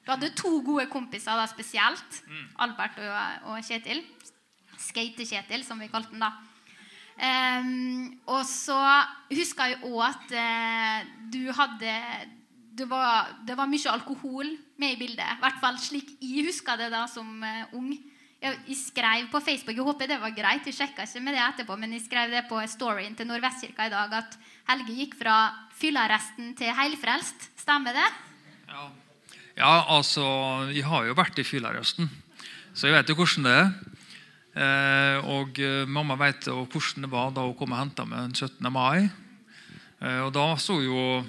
Du 0.05 0.13
hadde 0.13 0.33
to 0.37 0.59
gode 0.65 0.87
kompiser 0.93 1.37
da 1.37 1.45
spesielt. 1.49 2.23
Albert 2.61 3.01
og, 3.01 3.51
og 3.53 3.61
Kjetil. 3.65 4.01
Skate-Kjetil, 4.85 5.65
som 5.67 5.81
vi 5.81 5.91
kalte 5.93 6.13
den 6.15 6.25
da. 6.25 6.35
Um, 7.15 8.09
og 8.27 8.43
så 8.49 8.79
husker 9.31 9.71
jeg 9.71 9.85
òg 9.87 10.01
at 10.03 10.33
uh, 10.35 11.05
du 11.31 11.47
hadde 11.55 11.93
det 12.75 12.89
var, 12.91 13.29
det 13.47 13.55
var 13.55 13.71
mye 13.71 13.93
alkohol 13.93 14.49
med 14.83 14.97
i 14.97 14.99
bildet. 14.99 15.23
I 15.23 15.43
hvert 15.45 15.61
fall 15.63 15.79
slik 15.79 16.17
jeg 16.19 16.49
husker 16.49 16.81
det 16.81 16.91
da 16.91 17.05
som 17.11 17.29
uh, 17.39 17.77
ung. 17.79 17.93
Jeg, 18.43 18.59
jeg 18.67 18.81
skrev 18.81 19.29
på 19.31 19.41
Facebook 19.47 19.79
jeg 19.79 19.87
håper 19.87 20.11
det 20.11 20.19
var 20.21 20.35
greit, 20.35 20.67
jeg 20.67 20.75
sjekka 20.75 21.07
ikke 21.07 21.23
med 21.23 21.39
det 21.39 21.45
etterpå, 21.45 21.79
men 21.79 21.95
jeg 21.95 22.03
skrev 22.09 22.35
det 22.35 22.43
på 22.51 22.59
storyen 22.75 23.15
til 23.15 23.31
Nordvestkirka 23.31 23.87
i 23.87 23.95
dag 23.95 24.19
at 24.19 24.37
Helge 24.73 24.99
gikk 24.99 25.15
fra 25.21 25.39
fyllearresten 25.79 26.53
til 26.59 26.75
heilfrelst. 26.75 27.51
Stemmer 27.63 27.95
det? 27.95 28.11
Ja. 28.69 28.91
ja, 29.61 29.73
altså 29.87 30.27
Jeg 30.75 30.85
har 30.89 31.07
jo 31.07 31.15
vært 31.15 31.39
i 31.39 31.47
fyllearresten, 31.47 32.11
så 32.75 32.91
jeg 32.91 32.99
vet 32.99 33.15
jo 33.15 33.21
hvordan 33.23 33.47
det 33.47 33.59
er. 33.63 33.75
Eh, 34.55 35.17
og 35.35 35.59
eh, 35.59 35.83
mamma 35.91 36.15
vet 36.21 36.47
hvordan 36.47 37.03
det 37.03 37.11
var 37.11 37.33
da 37.35 37.43
hun 37.43 37.57
kom 37.59 37.73
og 37.75 37.81
henta 37.81 38.05
meg 38.07 38.29
den 38.29 38.37
17. 38.39 38.71
mai. 38.71 39.09
Eh, 39.99 40.21
og 40.23 40.31
da 40.37 40.53
sto 40.63 40.79
jo 40.83 41.25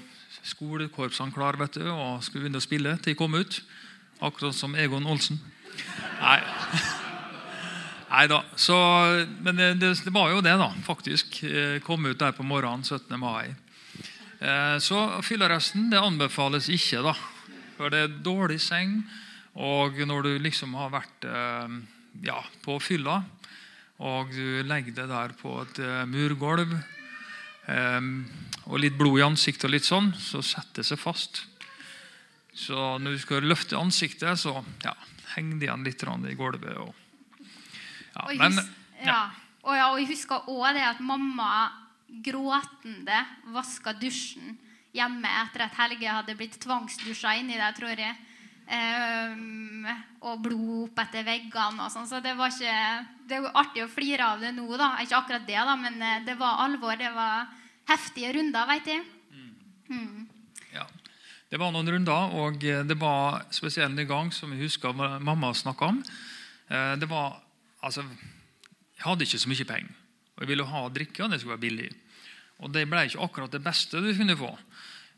skolekorpsene 0.46 1.34
klar 1.34 1.58
vet 1.58 1.80
du, 1.80 1.88
og 1.90 2.22
skulle 2.22 2.46
begynne 2.46 2.62
å 2.62 2.66
spille 2.66 2.94
til 3.00 3.16
de 3.16 3.18
kom 3.18 3.34
ut. 3.34 3.58
Akkurat 4.22 4.56
som 4.56 4.78
Egon 4.78 5.10
Olsen. 5.10 5.42
Nei. 6.22 6.38
Nei 8.14 8.28
da. 8.30 8.44
Så, 8.62 8.78
men 9.44 9.58
det, 9.58 9.72
det, 9.82 10.14
var 10.14 10.30
jo 10.32 10.46
det, 10.46 10.54
da, 10.62 10.70
faktisk. 10.86 11.42
Kom 11.84 12.06
ut 12.06 12.22
der 12.22 12.36
på 12.38 12.46
morgenen 12.46 12.86
17. 12.86 13.10
mai. 13.20 13.50
Så 14.80 15.02
fyllearresten 15.26 15.90
det 15.92 16.00
anbefales 16.00 16.70
ikke, 16.72 17.02
da. 17.04 17.16
For 17.76 17.92
det 17.92 18.06
er 18.06 18.16
dårlig 18.24 18.62
seng. 18.64 19.02
Og 19.60 20.00
når 20.08 20.30
du 20.30 20.32
liksom 20.46 20.78
har 20.80 20.94
vært 20.94 21.28
ja, 22.24 22.40
på 22.64 22.78
fylla, 22.84 23.20
og 24.06 24.32
du 24.36 24.62
legger 24.68 24.96
deg 24.96 25.12
der 25.12 25.36
på 25.40 25.58
et 25.64 25.82
eh, 25.84 26.04
murgulv, 26.10 26.76
eh, 27.72 28.10
og 28.66 28.80
litt 28.82 28.98
blod 29.00 29.20
i 29.20 29.26
ansiktet, 29.26 29.68
og 29.70 29.76
litt 29.76 29.88
sånn, 29.88 30.12
så 30.20 30.44
setter 30.44 30.82
det 30.82 30.90
seg 30.90 31.02
fast. 31.02 31.46
Så 32.56 32.98
når 33.04 33.16
du 33.16 33.20
skal 33.20 33.48
løfte 33.48 33.80
ansiktet, 33.80 34.40
så 34.40 34.62
ja, 34.84 34.94
henger 35.36 35.60
det 35.60 35.68
igjen 35.68 35.88
litt 35.88 36.04
i 36.06 36.38
gulvet. 36.40 36.78
Og, 36.80 36.94
ja, 38.14 38.28
Og 38.30 38.38
men, 38.40 38.62
ja. 39.04 39.24
Og, 39.66 39.74
ja, 39.76 39.90
og 39.92 40.00
jeg 40.00 40.12
husker 40.14 40.48
òg 40.48 40.78
det 40.78 40.86
at 40.86 41.02
mamma 41.04 41.50
gråtende 42.24 43.18
vaska 43.52 43.96
dusjen 44.00 44.56
hjemme 44.96 45.30
etter 45.42 45.66
at 45.66 45.76
Helge 45.76 46.08
hadde 46.08 46.38
blitt 46.38 46.60
tvangsdusja 46.64 47.36
inni 47.42 47.58
der, 47.60 47.76
tror 47.76 48.00
jeg. 48.00 48.16
Ehm, 48.66 49.86
og 50.26 50.40
blod 50.42 50.88
opp 50.88 51.02
etter 51.04 51.26
veggene 51.28 51.86
og 51.86 51.92
sånn. 51.94 52.08
Så 52.10 52.22
det 52.24 52.34
var 52.38 52.50
ikke 52.50 53.06
Det 53.26 53.38
er 53.38 53.42
jo 53.42 53.52
artig 53.58 53.84
å 53.84 53.90
flire 53.90 54.26
av 54.26 54.42
det 54.42 54.52
nå, 54.54 54.66
da. 54.78 54.96
Ikke 55.02 55.18
akkurat 55.18 55.46
det, 55.48 55.58
da, 55.58 55.76
men 55.76 56.02
eh, 56.02 56.24
det 56.26 56.36
var 56.38 56.62
alvor. 56.66 56.94
Det 56.98 57.10
var 57.14 57.48
heftige 57.90 58.34
runder, 58.38 58.68
veit 58.70 58.86
jeg. 58.90 59.02
Mm. 59.90 60.28
Ja. 60.74 60.86
Det 61.50 61.60
var 61.62 61.72
noen 61.74 61.90
runder, 61.90 62.34
og 62.38 62.64
eh, 62.66 62.84
det 62.86 62.98
var 63.02 63.44
spesielt 63.54 63.98
en 63.98 64.10
gang 64.10 64.32
som 64.34 64.54
jeg 64.54 64.66
husker 64.66 64.94
mamma 64.98 65.54
snakka 65.54 65.92
om. 65.94 66.02
Eh, 66.70 66.96
Det 67.02 67.10
var, 67.10 67.42
altså, 67.82 68.06
Jeg 68.98 69.04
hadde 69.06 69.26
ikke 69.26 69.40
så 69.42 69.50
mye 69.50 69.66
penger, 69.66 69.94
og 70.36 70.42
jeg 70.42 70.48
ville 70.48 70.66
ha 70.66 70.90
drikke, 70.90 71.24
og 71.24 71.32
det 71.32 71.40
skulle 71.42 71.58
være 71.58 71.66
billig. 71.66 71.90
Og 72.64 72.72
det 72.72 72.86
ble 72.90 73.06
ikke 73.06 73.22
akkurat 73.26 73.52
det 73.52 73.64
beste 73.64 74.00
du 74.00 74.14
kunne 74.16 74.38
få. 74.38 74.54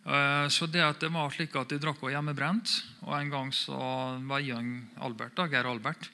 Eh, 0.07 0.47
Så 0.47 0.67
det 0.71 0.83
at 0.83 1.01
det 1.03 1.11
var 1.11 1.31
slik 1.35 1.55
at 1.59 1.71
jeg 1.71 1.83
drakk 1.83 1.99
og 1.99 2.13
hjemmebrent, 2.13 2.71
og 3.03 3.13
en 3.17 3.31
gang 3.31 3.49
så 3.51 3.75
var 4.23 4.39
jeg 4.39 4.83
Albert, 5.03 5.35
da, 5.35 5.47
Geir 5.51 5.67
Albert, 5.67 6.07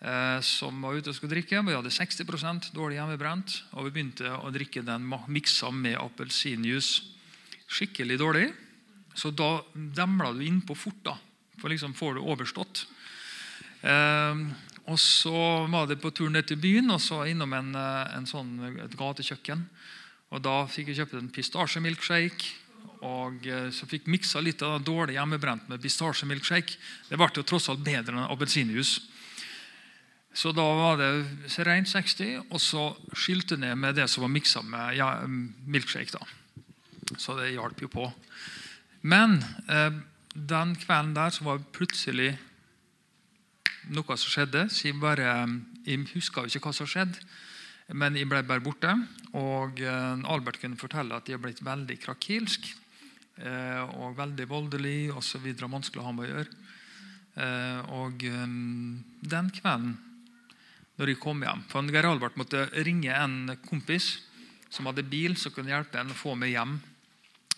eh, 0.00 0.38
som 0.40 0.78
var 0.82 0.94
ute 0.94 1.10
og 1.10 1.16
skulle 1.16 1.34
drikke. 1.34 1.64
Vi 1.66 1.74
hadde 1.74 1.90
60% 1.90 2.70
dårlig 2.76 3.00
hjemmebrent, 3.00 3.56
og 3.74 3.88
vi 3.88 3.94
begynte 3.96 4.30
å 4.38 4.52
drikke 4.54 4.84
den 4.86 5.08
miksa 5.26 5.72
med 5.74 5.98
appelsinjuice. 5.98 7.02
Skikkelig 7.68 8.18
dårlig. 8.22 8.46
Så 9.18 9.34
da 9.34 9.64
demla 9.74 10.30
du 10.32 10.44
innpå 10.46 10.76
fort, 10.78 11.02
da. 11.02 11.16
For 11.58 11.68
liksom 11.68 11.96
får 11.98 12.14
du 12.14 12.22
overstått. 12.22 12.84
Eh, 13.82 14.46
og 14.86 14.96
så 15.02 15.66
var 15.68 15.90
det 15.90 15.98
på 16.00 16.14
tur 16.14 16.30
ned 16.30 16.46
til 16.46 16.56
byen, 16.56 16.94
og 16.94 17.02
så 17.02 17.26
innom 17.26 17.52
en, 17.52 17.74
en 17.74 18.30
sånn, 18.30 18.78
et 18.86 18.94
gatekjøkken. 18.96 19.66
Og 20.30 20.40
da 20.46 20.62
fikk 20.70 20.92
jeg 20.92 21.02
kjøpt 21.02 21.18
en 21.18 21.34
pistasjemilkshake. 21.34 22.67
Og 23.06 23.46
eh, 23.46 23.68
så 23.74 23.86
fikk 23.86 24.08
miksa 24.10 24.42
litt 24.42 24.62
av 24.66 24.78
det 24.78 24.88
dårlig 24.88 25.14
hjemmebrent 25.18 25.68
med 25.70 25.82
pistasjemilkshake. 25.82 26.78
Det 27.08 27.18
ble 27.18 27.30
jo 27.36 27.46
tross 27.46 27.68
alt 27.70 27.84
bedre 27.86 28.16
enn 28.16 28.26
appelsinjuice. 28.26 29.06
Så 30.38 30.52
da 30.54 30.62
var 30.62 30.98
det 31.00 31.10
rent 31.66 31.88
60, 31.90 32.50
og 32.52 32.60
så 32.62 32.82
skilte 33.16 33.56
ned 33.58 33.78
med 33.80 33.96
det 33.98 34.06
som 34.10 34.22
var 34.22 34.30
miksa 34.30 34.62
med 34.62 34.98
ja, 34.98 35.08
milkshake. 35.26 36.14
da. 36.14 36.26
Så 37.16 37.34
det 37.38 37.54
hjalp 37.54 37.80
jo 37.82 37.90
på. 37.90 38.10
Men 39.02 39.40
eh, 39.70 39.94
den 40.34 40.76
kvelden 40.78 41.16
der 41.16 41.34
så 41.34 41.46
var 41.46 41.58
det 41.58 41.72
plutselig 41.74 42.32
noe 43.88 44.18
som 44.18 44.30
skjedde. 44.30 44.66
Jeg, 44.84 44.98
bare, 45.00 45.46
jeg 45.86 46.06
huska 46.12 46.44
jo 46.44 46.52
ikke 46.52 46.68
hva 46.68 46.76
som 46.76 46.90
skjedde, 46.90 47.22
men 47.96 48.16
jeg 48.18 48.28
ble 48.28 48.42
bare 48.44 48.64
borte. 48.64 48.92
Og 49.38 49.80
eh, 49.80 50.26
Albert 50.28 50.60
kunne 50.60 50.80
fortelle 50.80 51.16
at 51.16 51.28
jeg 51.28 51.38
er 51.38 51.44
blitt 51.44 51.62
veldig 51.64 51.96
krakilsk 52.02 52.68
eh, 53.40 53.82
og 54.00 54.16
veldig 54.18 54.48
voldelig 54.50 54.98
osv. 55.16 55.46
Vanskelig 55.62 56.02
å 56.02 56.08
ha 56.08 56.12
med 56.16 56.26
å 56.26 56.30
gjøre. 56.32 56.60
Eh, 57.38 57.80
og 57.96 58.24
den 59.30 59.50
kvelden 59.54 59.96
når 60.98 61.12
jeg 61.12 61.20
kom 61.22 61.44
hjem 61.44 61.60
For 61.70 61.86
Geir 61.94 62.08
Albert 62.08 62.38
måtte 62.40 62.64
ringe 62.82 63.14
en 63.14 63.52
kompis 63.68 64.16
som 64.68 64.88
hadde 64.90 65.06
bil, 65.06 65.36
som 65.38 65.54
kunne 65.54 65.70
hjelpe 65.70 66.00
en 66.00 66.10
å 66.12 66.16
få 66.18 66.34
meg 66.36 66.52
hjem. 66.56 66.74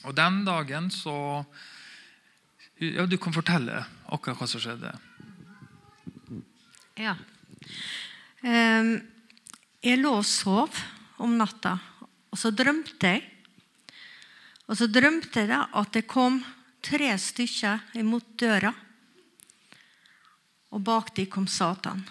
Og 0.07 0.15
den 0.17 0.43
dagen 0.47 0.91
så 0.95 1.45
Ja, 2.81 3.05
du 3.05 3.17
kan 3.21 3.35
fortelle 3.35 3.83
akkurat 4.09 4.39
hva 4.41 4.47
som 4.49 4.61
skjedde. 4.63 4.93
Ja. 6.97 7.13
Ehm, 8.41 8.95
jeg 9.81 10.01
lå 10.01 10.13
og 10.19 10.27
sov 10.29 10.77
om 11.21 11.37
natta, 11.41 11.77
og 12.31 12.39
så 12.39 12.53
drømte 12.53 13.13
jeg. 13.15 13.25
Og 14.69 14.79
så 14.79 14.87
drømte 14.87 15.43
jeg 15.49 15.57
at 15.57 15.93
det 15.97 16.07
kom 16.09 16.39
tre 16.85 17.11
stykker 17.19 17.97
imot 18.01 18.29
døra, 18.39 18.73
og 20.71 20.83
bak 20.87 21.15
dem 21.17 21.27
kom 21.33 21.49
Satan. 21.51 22.05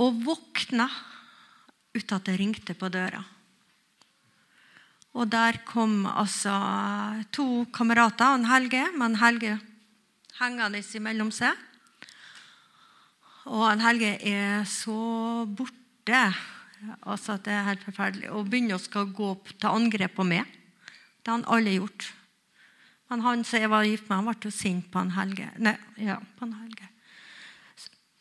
Og 0.00 0.22
våkna 0.24 0.86
ut 1.96 2.12
at 2.12 2.28
det 2.28 2.36
ringte 2.38 2.76
på 2.76 2.88
døra. 2.92 3.22
Og 5.16 5.28
der 5.32 5.62
kom 5.64 6.04
altså 6.06 6.52
to 7.32 7.64
kamerater 7.72 8.34
og 8.34 8.40
en 8.40 8.50
Helge, 8.50 8.82
men 8.96 9.16
Helge 9.20 9.56
hengende 10.40 10.82
imellom 10.98 11.32
seg. 11.32 11.65
Og 13.46 13.62
han 13.62 13.82
Helge 13.84 14.16
er 14.26 14.64
så 14.68 15.46
borte 15.46 16.20
altså 17.06 17.36
det 17.42 17.54
er 17.54 17.66
helt 17.68 17.84
forferdelig. 17.86 18.30
Og 18.34 18.48
begynner 18.50 18.78
å 18.78 18.82
skal 18.82 19.10
gå 19.14 19.32
til 19.52 19.70
angrep 19.70 20.16
på 20.18 20.26
meg. 20.26 20.46
Det 21.22 21.30
har 21.32 21.38
han 21.40 21.48
alle 21.50 21.76
gjort. 21.78 22.10
Men 23.10 23.22
han 23.22 23.44
som 23.46 23.62
jeg 23.62 23.70
var 23.70 23.86
gift 23.86 24.08
med, 24.08 24.18
han 24.18 24.28
ble 24.28 24.50
jo 24.50 24.54
sint 24.54 24.90
på 24.90 25.00
han 25.00 25.14
Helge. 25.14 25.48
Nei, 25.62 25.76
ja, 26.02 26.18
på 26.18 26.46
han 26.46 26.56
Helge. 26.58 26.90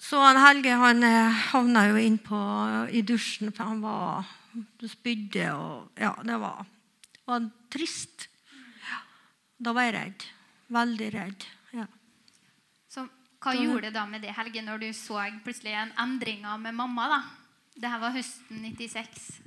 Så 0.05 0.21
han 0.21 0.37
Helge 0.37 0.77
han 0.77 1.01
eh, 1.05 1.43
havna 1.49 1.87
jo 1.89 1.97
inn 1.97 2.19
på, 2.21 2.37
i 2.93 3.01
dusjen, 3.01 3.49
for 3.49 3.71
han 3.71 3.81
var 3.81 4.27
spydde 4.85 5.49
og 5.57 5.99
Ja, 5.99 6.13
det 6.23 6.37
var, 6.39 6.61
var 7.25 7.47
trist. 7.73 8.29
Da 9.57 9.73
var 9.73 9.87
jeg 9.87 9.95
redd. 9.95 10.25
Veldig 10.75 11.09
redd. 11.15 11.45
Ja. 13.45 13.51
da, 13.51 13.59
hva 13.59 13.65
gjorde 13.65 13.87
det 13.87 13.93
da 13.93 14.05
med 14.09 14.21
det, 14.21 14.33
Helge, 14.33 14.61
når 14.65 14.79
du 14.81 14.87
så 14.93 15.21
plutselig 15.43 15.73
en 15.77 15.93
endring 16.01 16.41
med 16.41 16.73
mamma? 16.73 17.07
da? 17.07 17.21
Dette 17.75 17.99
var 17.99 18.11
høsten 18.15 18.61
96. 18.63 19.41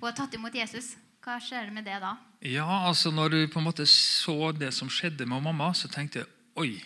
Hun 0.00 0.06
har 0.08 0.16
tatt 0.16 0.34
imot 0.34 0.54
Jesus. 0.54 0.96
Hva 1.24 1.38
skjer 1.40 1.70
med 1.72 1.84
det 1.84 2.00
da? 2.02 2.16
Ja, 2.44 2.66
altså 2.88 3.10
Når 3.10 3.30
du 3.30 3.38
på 3.48 3.60
en 3.60 3.64
måte 3.64 3.86
så 3.88 4.52
det 4.52 4.74
som 4.74 4.90
skjedde 4.92 5.26
med 5.26 5.42
mamma, 5.42 5.72
så 5.72 5.88
tenkte 5.88 6.20
jeg 6.20 6.28
oi, 6.60 6.82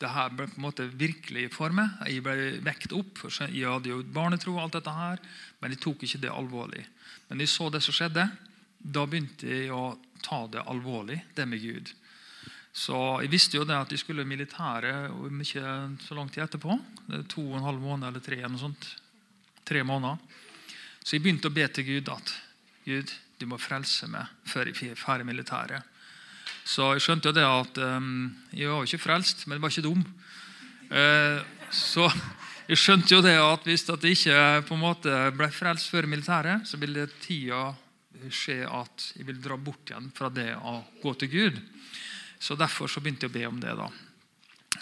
det 0.00 0.08
her 0.08 0.30
ble 0.32 0.46
på 0.48 0.56
en 0.56 0.64
måte 0.64 0.86
virkelig 0.88 1.50
for 1.52 1.74
meg. 1.76 1.92
Jeg 2.08 2.22
ble 2.24 2.60
vekt 2.64 2.94
opp. 2.96 3.20
Jeg 3.28 3.66
hadde 3.68 3.90
jo 3.90 4.00
barnetro, 4.02 4.54
og 4.56 4.62
alt 4.64 4.78
dette 4.78 4.94
her, 4.96 5.20
men 5.60 5.74
jeg 5.74 5.82
tok 5.84 6.06
ikke 6.06 6.22
det 6.22 6.32
alvorlig. 6.32 6.86
Men 7.28 7.44
jeg 7.44 7.52
så 7.52 7.68
det 7.72 7.82
som 7.84 7.96
skjedde, 7.96 8.24
da 8.80 9.04
begynte 9.04 9.44
jeg 9.44 9.68
å 9.76 9.98
ta 10.24 10.46
det 10.48 10.64
alvorlig, 10.64 11.20
det 11.36 11.44
med 11.48 11.60
Gud. 11.60 11.92
Så 12.72 12.96
Jeg 13.22 13.30
visste 13.30 13.56
jo 13.58 13.64
det 13.66 13.74
at 13.74 13.90
jeg 13.90 13.98
skulle 13.98 14.22
i 14.22 14.28
militæret 14.28 15.10
om 15.10 15.40
ikke 15.42 15.64
så 16.06 16.14
lang 16.14 16.30
tid 16.30 16.44
etterpå. 16.44 16.78
Er 17.10 17.24
To 17.28 17.42
og 17.48 17.58
en 17.58 17.66
halv 17.66 17.80
måned 17.80 18.08
eller 18.08 18.20
tre. 18.20 18.36
eller 18.38 18.54
noe 18.54 18.62
sånt. 18.62 18.86
Tre 19.66 19.82
måneder. 19.82 20.18
Så 21.02 21.16
jeg 21.16 21.22
begynte 21.22 21.50
å 21.50 21.54
be 21.54 21.66
til 21.68 21.84
Gud 21.84 22.08
at 22.12 22.34
Gud, 22.84 23.10
du 23.38 23.46
må 23.46 23.58
frelse 23.58 24.06
meg 24.10 24.28
før 24.46 24.70
jeg 24.70 24.92
er 24.92 25.00
ferdig 25.00 25.26
militæret. 25.26 25.82
Så 26.64 26.92
jeg 26.94 27.02
skjønte 27.02 27.30
jo 27.30 27.34
det 27.34 27.46
at 27.46 27.78
um, 27.82 28.30
jeg 28.52 28.68
var 28.68 28.82
jo 28.82 28.88
ikke 28.88 29.02
frelst, 29.02 29.46
men 29.46 29.56
jeg 29.56 29.64
var 29.64 29.72
ikke 29.74 29.86
dum. 29.88 30.04
Uh, 30.90 31.40
så 31.74 32.06
jeg 32.70 32.78
skjønte 32.78 33.14
jo 33.16 33.22
det 33.24 33.34
at 33.40 33.64
hvis 33.66 33.88
jeg 33.88 34.14
ikke 34.14 34.66
på 34.68 34.76
en 34.76 34.84
måte 34.84 35.14
ble 35.34 35.48
frelst 35.50 35.90
før 35.90 36.06
militæret, 36.06 36.68
så 36.68 36.78
ville 36.78 37.08
tida 37.24 37.72
skje 38.28 38.62
at 38.68 39.06
jeg 39.16 39.26
ville 39.26 39.42
dra 39.42 39.56
bort 39.56 39.90
igjen 39.90 40.10
fra 40.14 40.28
det 40.30 40.52
å 40.54 40.80
gå 41.02 41.14
til 41.18 41.32
Gud. 41.32 41.60
Så 42.40 42.56
Derfor 42.56 42.88
så 42.88 43.02
begynte 43.04 43.28
jeg 43.28 43.34
å 43.34 43.36
be 43.36 43.46
om 43.48 43.60
det. 43.60 43.76
da. 43.76 43.90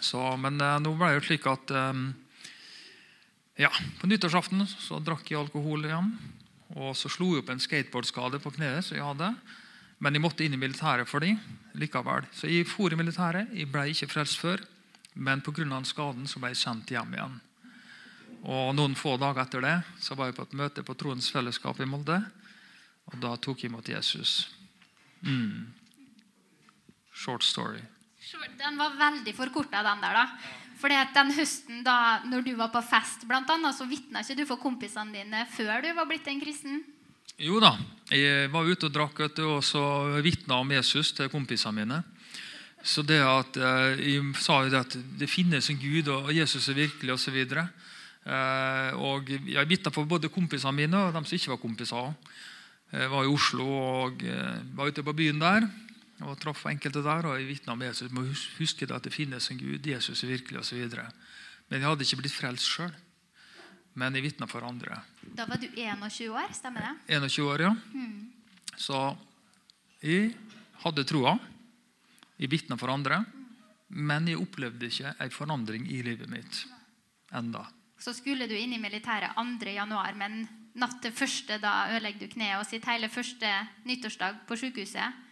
Så, 0.01 0.21
men 0.39 0.61
eh, 0.63 0.79
nå 0.81 0.95
ble 0.95 1.11
det 1.11 1.19
jo 1.19 1.27
slik 1.27 1.47
at 1.51 1.73
eh, 1.75 2.03
ja, 3.65 3.71
På 3.99 4.07
nyttårsaften 4.07 4.63
så 4.71 5.01
drakk 5.03 5.27
jeg 5.31 5.41
alkohol 5.41 5.89
igjen. 5.89 6.13
Og 6.79 6.95
så 6.97 7.11
slo 7.11 7.33
jeg 7.33 7.43
opp 7.43 7.51
en 7.51 7.63
skateboardskade 7.63 8.39
på 8.45 8.53
kneet. 8.55 8.85
som 8.87 8.97
jeg 8.97 9.07
hadde. 9.07 9.33
Men 9.99 10.15
jeg 10.15 10.23
måtte 10.23 10.47
inn 10.47 10.55
i 10.55 10.61
militæret 10.61 11.11
for 11.11 11.25
dem 11.25 11.41
likevel. 11.75 12.29
Så 12.31 12.47
jeg 12.47 12.69
for 12.71 12.95
i 12.95 12.99
militæret. 12.99 13.51
Jeg 13.55 13.71
ble 13.73 13.89
ikke 13.91 14.11
frelst 14.13 14.39
før. 14.39 14.63
Men 15.19 15.43
pga. 15.43 15.83
skaden 15.83 16.27
så 16.31 16.39
ble 16.39 16.53
jeg 16.55 16.63
sendt 16.63 16.91
hjem 16.95 17.15
igjen. 17.15 17.41
Og 18.47 18.75
Noen 18.77 18.95
få 18.95 19.17
dager 19.19 19.43
etter 19.43 19.65
det 19.65 19.77
så 19.99 20.15
var 20.15 20.31
jeg 20.31 20.39
på 20.39 20.47
et 20.47 20.55
møte 20.55 20.85
på 20.87 20.95
Troens 20.95 21.31
Fellesskap 21.31 21.81
i 21.81 21.89
Molde. 21.91 22.21
Og 23.11 23.19
da 23.19 23.35
tok 23.37 23.65
jeg 23.65 23.73
imot 23.73 23.89
Jesus. 23.89 24.47
Mm. 25.27 25.75
Short 27.19 27.43
story. 27.43 27.83
Den 28.59 28.79
var 28.79 28.95
veldig 28.99 29.35
forkorta, 29.35 29.83
den 29.83 30.03
der, 30.05 30.15
da. 30.15 30.27
Fordi 30.79 30.95
at 30.95 31.15
den 31.17 31.33
høsten 31.35 31.81
da 31.87 32.21
når 32.29 32.45
du 32.47 32.53
var 32.59 32.71
på 32.71 32.83
fest, 32.87 33.25
blant 33.27 33.49
annet, 33.51 33.75
så 33.75 33.87
vitna 33.89 34.23
ikke 34.23 34.37
du 34.39 34.45
for 34.47 34.63
kompisene 34.63 35.15
dine 35.17 35.43
før 35.51 35.83
du 35.83 35.91
var 35.97 36.07
blitt 36.07 36.29
en 36.31 36.43
kristen? 36.43 36.85
Jo 37.39 37.59
da, 37.63 37.73
jeg 38.11 38.51
var 38.51 38.67
ute 38.67 38.87
og 38.87 38.95
drakk 38.95 39.19
vet 39.25 39.41
og 39.47 39.59
så 39.67 39.83
vitna 40.23 40.61
om 40.63 40.71
Jesus 40.75 41.13
til 41.15 41.31
kompisene 41.33 41.75
mine. 41.81 41.99
Så 42.83 43.03
det 43.03 43.19
at 43.27 43.59
eh, 43.59 43.99
Jeg 43.99 44.23
sa 44.39 44.61
jo 44.63 44.71
det 44.71 44.85
at 44.85 44.95
det 45.19 45.31
finnes 45.31 45.67
en 45.71 45.81
Gud, 45.83 46.09
og 46.15 46.31
Jesus 46.35 46.69
er 46.71 46.79
virkelig, 46.79 47.13
osv. 47.15 47.39
Eh, 47.43 48.91
og 48.95 49.31
jeg 49.35 49.71
vitna 49.71 49.91
for 49.95 50.07
både 50.07 50.31
kompisene 50.31 50.77
mine 50.79 51.03
og 51.09 51.15
dem 51.15 51.27
som 51.27 51.35
ikke 51.39 51.57
var 51.57 51.63
kompiser. 51.63 52.15
Jeg 52.93 53.11
var 53.11 53.27
i 53.27 53.35
Oslo 53.35 53.67
og 53.67 54.23
eh, 54.23 54.63
var 54.79 54.95
ute 54.95 55.03
på 55.03 55.17
byen 55.19 55.43
der 55.43 55.67
og 56.27 56.39
traff 56.41 56.67
enkelte 56.71 57.03
der. 57.05 57.27
og 57.27 57.39
Jeg 57.39 57.49
vitna 57.49 57.75
om 57.75 57.83
Jesus. 57.83 58.11
Må 58.11 58.25
huske 58.59 58.87
det 58.87 58.95
at 58.97 59.05
det 59.07 59.15
finnes 59.15 59.51
en 59.51 59.61
Gud, 59.61 59.87
Jesus 59.87 60.25
er 60.25 60.33
virkelig, 60.33 60.61
osv. 60.61 60.89
Men 61.69 61.81
jeg 61.81 61.89
hadde 61.89 62.07
ikke 62.07 62.21
blitt 62.23 62.35
frelst 62.35 62.67
sjøl. 62.67 62.93
Men 63.99 64.15
jeg 64.15 64.27
vitna 64.27 64.47
for 64.51 64.67
andre. 64.67 65.01
Da 65.23 65.47
var 65.49 65.59
du 65.61 65.69
21 65.69 66.31
år, 66.35 66.53
stemmer 66.55 66.85
det? 66.87 67.17
21 67.19 67.49
år, 67.51 67.65
ja. 67.67 67.73
Så 68.79 68.99
jeg 70.03 70.35
hadde 70.85 71.07
troa. 71.09 71.39
Jeg 72.39 72.51
vitna 72.51 72.79
for 72.79 72.93
andre. 72.95 73.25
Men 73.89 74.29
jeg 74.29 74.39
opplevde 74.39 74.87
ikke 74.87 75.15
en 75.19 75.35
forandring 75.35 75.89
i 75.91 76.03
livet 76.05 76.31
mitt 76.31 76.65
enda. 77.35 77.65
Så 77.99 78.13
skulle 78.15 78.47
du 78.47 78.55
inn 78.55 78.77
i 78.77 78.79
militæret 78.79 79.35
2. 79.35 79.73
januar, 79.75 80.15
men 80.15 80.45
natt 80.79 81.01
til 81.03 81.13
første 81.13 81.57
da 81.59 81.89
ødelegger 81.91 82.21
du 82.29 82.35
kneet 82.37 82.61
og 82.61 82.67
sitter 82.69 82.95
hele 82.95 83.09
første 83.11 83.49
nyttårsdag 83.89 84.45
på 84.47 84.59
sykehuset. 84.61 85.25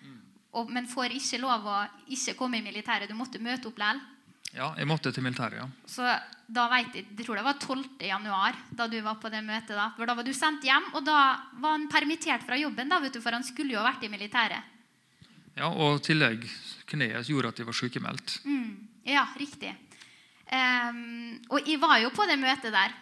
Og, 0.57 0.71
men 0.73 0.89
får 0.89 1.15
ikke 1.17 1.41
lov 1.43 1.67
å 1.69 1.79
ikke 2.13 2.37
komme 2.39 2.61
i 2.61 2.65
militæret. 2.65 3.11
Du 3.11 3.17
måtte 3.19 3.43
møte 3.43 3.69
opp 3.69 3.81
likevel. 3.81 4.05
Ja, 4.57 4.71
jeg 4.79 4.89
måtte 4.89 5.11
til 5.13 5.25
militæret, 5.25 5.59
ja. 5.61 5.67
Så 5.91 6.07
da 6.47 6.67
vet 6.71 6.95
jeg, 6.95 7.05
jeg 7.11 7.27
tror 7.27 7.37
det 7.37 7.45
var 7.45 7.59
12. 7.59 7.83
januar 8.07 8.57
da 8.79 8.87
du 8.89 8.97
var 9.05 9.19
på 9.21 9.29
det 9.33 9.43
møtet. 9.45 9.75
Da 9.77 9.91
For 9.97 10.09
da 10.09 10.15
var 10.17 10.25
du 10.25 10.33
sendt 10.37 10.65
hjem, 10.65 10.87
og 10.97 11.05
da 11.05 11.17
var 11.61 11.75
han 11.75 11.89
permittert 11.93 12.47
fra 12.47 12.57
jobben, 12.57 12.89
da, 12.89 13.01
vet 13.03 13.19
du, 13.19 13.21
for 13.21 13.37
han 13.37 13.45
skulle 13.45 13.75
jo 13.75 13.83
ha 13.83 13.89
vært 13.91 14.07
i 14.07 14.13
militæret. 14.13 14.73
ja 15.57 15.69
og 15.69 16.01
tillegg 16.05 16.47
kneet 16.87 17.29
gjorde 17.29 17.49
at 17.53 17.59
jeg 17.59 17.67
var 17.67 17.77
sykemeldt. 17.77 18.39
Mm, 18.45 18.71
ja, 19.09 19.27
riktig. 19.37 19.75
Um, 20.47 21.37
og 21.51 21.67
jeg 21.67 21.81
var 21.83 21.99
jo 21.99 22.13
på 22.15 22.25
det 22.31 22.39
møtet 22.39 22.71
der 22.71 22.93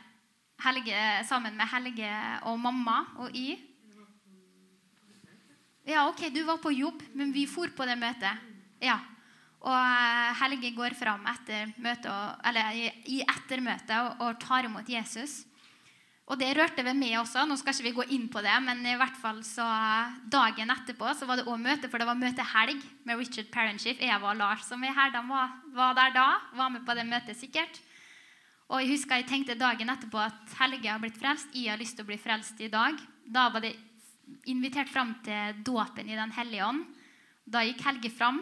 Helge, 0.65 0.97
sammen 1.29 1.59
med 1.59 1.69
Helge 1.69 2.11
og 2.49 2.59
mamma 2.59 3.03
og 3.21 3.35
jeg. 3.37 3.59
Ja, 5.85 6.07
ok, 6.09 6.31
du 6.33 6.41
var 6.49 6.63
på 6.63 6.73
jobb, 6.73 7.03
men 7.13 7.33
vi 7.33 7.45
for 7.45 7.69
på 7.77 7.85
det 7.85 7.99
møtet. 8.01 8.41
Ja. 8.81 8.97
Og 9.65 9.75
eh, 9.77 10.31
Helge 10.41 10.71
går 10.77 10.97
fram 10.97 11.27
etter 11.29 11.75
møtet, 11.81 12.39
eller 12.49 12.79
i, 13.05 13.21
ettermøtet 13.21 14.17
og, 14.21 14.39
tar 14.41 14.69
imot 14.69 14.89
Jesus. 14.89 15.43
Og 16.25 16.41
det 16.41 16.55
rørte 16.57 16.81
ved 16.87 16.97
meg 16.97 17.19
også. 17.21 17.45
Nå 17.45 17.59
skal 17.61 17.77
ikke 17.77 17.85
vi 17.85 17.95
gå 17.99 18.07
inn 18.17 18.27
på 18.33 18.41
det, 18.45 18.55
men 18.65 18.81
i 18.89 18.97
hvert 18.97 19.17
fall 19.21 19.43
så 19.45 19.65
dagen 20.33 20.73
etterpå 20.73 21.13
så 21.13 21.29
var 21.29 21.41
det 21.41 21.45
også 21.45 21.61
møte, 21.61 21.93
for 21.93 22.01
det 22.01 22.09
var 22.09 22.21
møtehelg 22.21 22.81
med 23.05 23.21
Richard 23.21 23.53
Parenshiff, 23.53 24.01
Eva 24.01 24.33
og 24.33 24.41
Lars 24.41 24.65
som 24.69 24.85
er 24.89 24.97
her. 24.97 25.13
De 25.13 25.21
var, 25.29 25.53
var 25.77 25.97
der 26.01 26.17
da. 26.17 26.29
Var 26.57 26.73
med 26.73 26.89
på 26.89 26.97
det 26.97 27.05
møtet 27.13 27.41
sikkert. 27.41 27.81
Og 28.73 28.81
jeg 28.81 28.95
husker 28.95 29.21
jeg 29.21 29.29
tenkte 29.29 29.61
dagen 29.61 29.93
etterpå 29.93 30.17
at 30.25 30.57
Helge 30.63 30.89
har 30.89 31.03
blitt 31.03 31.21
frelst. 31.21 31.53
Jeg 31.53 31.75
har 31.75 31.81
lyst 31.81 32.01
til 32.01 32.09
å 32.09 32.09
bli 32.09 32.21
frelst 32.21 32.65
i 32.65 32.73
dag. 32.73 32.97
Da 33.29 33.51
var 33.53 33.65
det 33.65 33.77
invitert 34.51 34.91
fram 34.93 35.15
til 35.25 35.63
dåpen 35.65 36.09
i 36.09 36.19
Den 36.19 36.33
hellige 36.37 36.67
ånd. 36.67 36.85
Da 37.45 37.65
gikk 37.65 37.83
Helge 37.85 38.11
fram. 38.11 38.41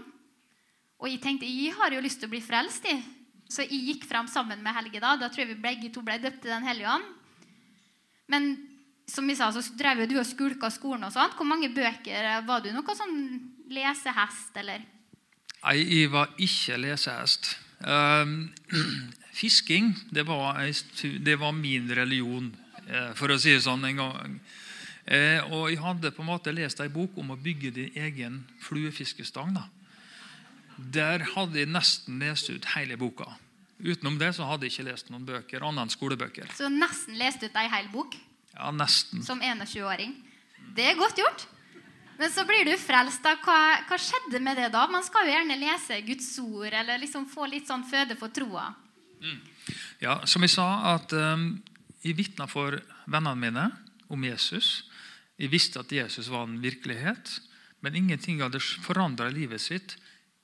Og 1.02 1.10
jeg 1.10 1.20
tenkte 1.22 1.48
jeg 1.48 1.74
har 1.74 1.94
jo 1.94 2.02
lyst 2.02 2.20
til 2.22 2.30
å 2.30 2.34
bli 2.34 2.42
frelst. 2.42 2.86
Jeg. 2.86 3.02
Så 3.50 3.66
jeg 3.66 3.82
gikk 3.88 4.06
fram 4.08 4.28
sammen 4.30 4.62
med 4.62 4.74
Helge. 4.76 5.00
Da 5.02 5.16
Da 5.16 5.28
tror 5.28 5.44
jeg 5.44 5.54
vi 5.54 5.62
begge 5.62 5.90
to 5.92 6.02
ble 6.02 6.18
døpt 6.22 6.46
i 6.46 6.52
Den 6.52 6.66
hellige 6.66 6.90
ånd. 6.90 7.08
Men 8.28 8.54
som 9.08 9.28
jeg 9.28 9.36
sa, 9.36 9.50
så 9.52 9.62
drev 9.76 10.04
jo 10.04 10.10
du 10.12 10.18
og 10.20 10.26
skulka 10.26 10.70
skolen. 10.70 11.04
og 11.04 11.12
sånt. 11.12 11.34
Hvor 11.36 11.46
mange 11.46 11.68
bøker 11.68 12.46
Var 12.46 12.60
du 12.60 12.72
noe 12.72 12.96
sånn 12.96 13.18
lesehest, 13.68 14.56
eller? 14.56 14.80
Nei, 15.62 15.76
jeg 15.78 16.10
var 16.10 16.32
ikke 16.38 16.78
lesehest. 16.78 17.56
Ehm, 17.86 18.52
fisking 19.40 19.94
det 20.10 20.26
var, 20.26 20.58
det 21.00 21.36
var 21.38 21.52
min 21.52 21.88
religion, 21.90 22.54
eh, 22.86 23.12
for 23.14 23.28
å 23.28 23.38
si 23.38 23.54
det 23.54 23.62
sånn 23.62 23.84
en 23.84 23.96
gang. 23.96 24.40
Eh, 25.06 25.40
og 25.50 25.68
jeg 25.72 25.80
hadde 25.82 26.12
på 26.14 26.22
en 26.22 26.28
måte 26.30 26.52
lest 26.54 26.80
ei 26.80 26.88
bok 26.92 27.16
om 27.18 27.32
å 27.34 27.36
bygge 27.40 27.72
din 27.74 27.96
egen 27.98 28.40
fluefiskestang. 28.62 29.54
da. 29.54 29.64
Der 30.78 31.24
hadde 31.34 31.58
jeg 31.58 31.68
nesten 31.68 32.18
lest 32.22 32.50
ut 32.50 32.64
hele 32.76 32.96
boka. 32.96 33.26
Utenom 33.82 34.18
det 34.18 34.34
så 34.36 34.46
hadde 34.46 34.68
jeg 34.68 34.72
ikke 34.76 34.90
lest 34.92 35.10
noen 35.10 35.24
bøker, 35.26 35.62
annet 35.66 35.82
enn 35.88 35.90
skolebøker. 35.90 36.52
Så 36.54 36.68
nesten 36.70 37.18
lest 37.18 37.42
ut 37.42 37.56
ei 37.58 37.66
hel 37.68 37.88
bok 37.92 38.14
Ja, 38.54 38.70
nesten. 38.70 39.22
som 39.26 39.40
21-åring. 39.40 40.14
Det 40.76 40.84
er 40.92 40.94
godt 41.00 41.18
gjort. 41.18 41.46
Men 42.18 42.30
så 42.30 42.44
blir 42.46 42.64
du 42.68 42.76
frelst. 42.78 43.22
da. 43.24 43.34
Hva, 43.42 43.82
hva 43.88 43.98
skjedde 43.98 44.38
med 44.40 44.56
det 44.56 44.68
da? 44.72 44.86
Man 44.86 45.02
skal 45.02 45.26
jo 45.26 45.32
gjerne 45.34 45.56
lese 45.58 45.98
Guds 46.06 46.38
ord 46.38 46.72
eller 46.72 46.98
liksom 47.02 47.26
få 47.26 47.48
litt 47.50 47.66
sånn 47.66 47.82
føde 47.88 48.14
for 48.20 48.28
troa. 48.28 48.68
Ja, 50.02 50.20
som 50.26 50.42
jeg 50.42 50.50
sa, 50.50 50.94
at 50.94 51.12
um, 51.14 51.62
jeg 52.02 52.16
vitna 52.18 52.46
for 52.50 52.78
vennene 53.06 53.38
mine 53.38 53.66
om 54.12 54.24
Jesus. 54.26 54.84
De 55.40 55.48
visste 55.50 55.80
at 55.80 55.92
Jesus 55.92 56.28
var 56.30 56.46
en 56.46 56.60
virkelighet, 56.62 57.38
men 57.82 57.96
ingenting 57.98 58.42
hadde 58.44 58.60
forandra 58.60 59.30
livet 59.32 59.62
sitt 59.64 59.96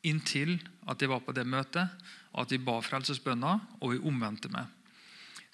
inntil 0.07 0.57
at 0.88 1.00
jeg 1.02 1.11
var 1.11 1.22
på 1.22 1.35
det 1.37 1.46
møtet, 1.46 1.90
at 2.38 2.52
jeg 2.52 2.62
ba 2.64 2.78
frelsesbønner, 2.85 3.61
og 3.83 3.94
jeg 3.94 4.04
omvendte 4.07 4.50
meg. 4.52 4.66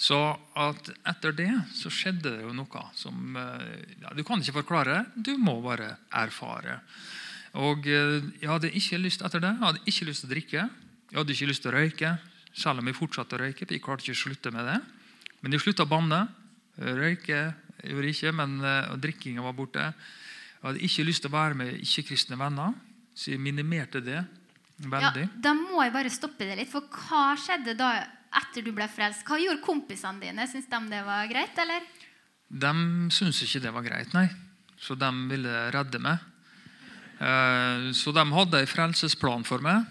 Så 0.00 0.18
at 0.58 0.88
etter 1.06 1.34
det 1.36 1.52
så 1.76 1.90
skjedde 1.92 2.32
det 2.32 2.42
jo 2.42 2.54
noe 2.56 2.80
som 2.98 3.36
eh, 3.38 3.84
ja, 4.02 4.10
Du 4.16 4.24
kan 4.26 4.42
ikke 4.42 4.58
forklare, 4.58 5.04
du 5.14 5.36
må 5.38 5.60
bare 5.62 5.92
erfare. 6.10 6.80
Og 7.62 7.86
eh, 7.86 8.18
Jeg 8.40 8.50
hadde 8.50 8.72
ikke 8.74 8.98
lyst 8.98 9.22
etter 9.22 9.42
det, 9.44 9.52
jeg 9.54 9.62
hadde 9.62 9.84
ikke 9.86 10.08
lyst 10.10 10.24
til 10.24 10.30
å 10.30 10.34
drikke, 10.34 10.64
jeg 11.12 11.20
hadde 11.20 11.36
ikke 11.36 11.50
lyst 11.52 11.62
til 11.62 11.70
å 11.70 11.76
røyke. 11.76 12.14
Selv 12.54 12.82
om 12.82 12.90
jeg 12.90 12.98
fortsatte 12.98 13.38
å 13.38 13.42
røyke, 13.44 13.66
jeg 13.70 13.82
klarte 13.82 14.06
ikke 14.06 14.18
å 14.18 14.22
slutte 14.24 14.50
med 14.54 14.66
det. 14.66 14.80
Men 15.42 15.54
jeg 15.54 15.62
slutta 15.62 15.86
å 15.86 15.90
banne. 15.90 16.20
Røyke 16.74 17.38
jeg 17.84 17.92
gjorde 17.92 18.12
ikke, 18.14 18.32
men 18.40 18.56
eh, 18.64 18.90
og 18.94 19.00
drikkinga 19.02 19.44
var 19.44 19.56
borte. 19.56 19.84
Jeg 19.84 20.64
hadde 20.64 20.84
ikke 20.88 21.04
lyst 21.04 21.24
til 21.24 21.30
å 21.30 21.36
være 21.36 21.58
med 21.60 21.74
ikke-kristne 21.84 22.38
venner, 22.40 22.72
så 23.14 23.34
jeg 23.34 23.42
minimerte 23.42 24.00
det 24.02 24.22
Ja, 24.90 25.12
da 25.38 25.52
må 25.54 25.84
jeg 25.84 25.92
bare 25.94 26.10
stoppe 26.10 26.48
det 26.48 26.56
litt. 26.58 26.70
For 26.72 26.82
hva 26.90 27.36
skjedde 27.38 27.76
da 27.78 27.92
etter 28.40 28.64
du 28.66 28.72
ble 28.74 28.88
frelst? 28.90 29.22
Hva 29.28 29.38
gjorde 29.38 29.62
kompisene 29.62 30.18
dine? 30.24 30.48
Syns 30.50 30.66
de 30.66 30.80
det 30.90 31.02
var 31.06 31.28
greit, 31.30 31.60
eller? 31.62 31.84
De 32.48 32.72
syntes 33.14 33.44
ikke 33.46 33.62
det 33.62 33.72
var 33.76 33.86
greit, 33.86 34.10
nei. 34.16 34.26
så 34.80 34.96
de 34.98 35.10
ville 35.30 35.52
redde 35.72 36.00
meg. 36.02 36.18
Eh, 37.22 37.90
så 37.94 38.12
de 38.12 38.24
hadde 38.34 38.60
en 38.64 38.70
frelsesplan 38.70 39.46
for 39.46 39.62
meg, 39.64 39.84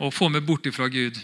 å 0.00 0.10
få 0.14 0.28
meg 0.32 0.46
bort 0.46 0.66
ifra 0.66 0.88
Gud. 0.92 1.18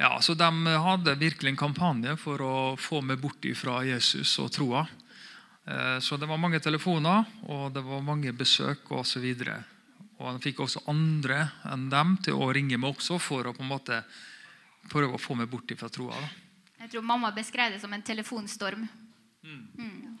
Ja, 0.00 0.16
Så 0.20 0.34
de 0.34 0.48
hadde 0.80 1.18
virkelig 1.20 1.50
en 1.52 1.60
kampanje 1.60 2.16
for 2.16 2.40
å 2.40 2.54
få 2.80 3.02
meg 3.04 3.20
bort 3.20 3.44
ifra 3.44 3.82
Jesus 3.84 4.32
og 4.40 4.48
troa. 4.54 4.86
Eh, 5.70 5.98
så 6.02 6.16
det 6.16 6.26
var 6.26 6.40
mange 6.40 6.60
telefoner, 6.60 7.24
og 7.46 7.70
det 7.74 7.82
var 7.86 8.02
mange 8.02 8.32
besøk 8.34 8.90
osv. 8.96 9.26
Og 10.18 10.26
han 10.26 10.40
fikk 10.42 10.64
også 10.64 10.82
andre 10.90 11.44
enn 11.70 11.88
dem 11.92 12.16
til 12.24 12.34
å 12.36 12.50
ringe 12.52 12.78
meg 12.80 12.96
også 12.96 13.20
for 13.22 13.46
å 13.46 13.54
på 13.56 13.62
en 13.64 13.70
måte 13.70 14.02
prøve 14.90 15.14
å 15.16 15.22
få 15.22 15.36
meg 15.38 15.50
bort 15.52 15.70
fra 15.78 15.88
troa. 15.92 16.18
Jeg 16.80 16.90
tror 16.94 17.04
mamma 17.04 17.30
beskrev 17.36 17.74
det 17.74 17.80
som 17.82 17.92
en 17.92 18.02
telefonstorm. 18.02 18.88
Mm. 19.44 19.62
Mm. 19.78 20.18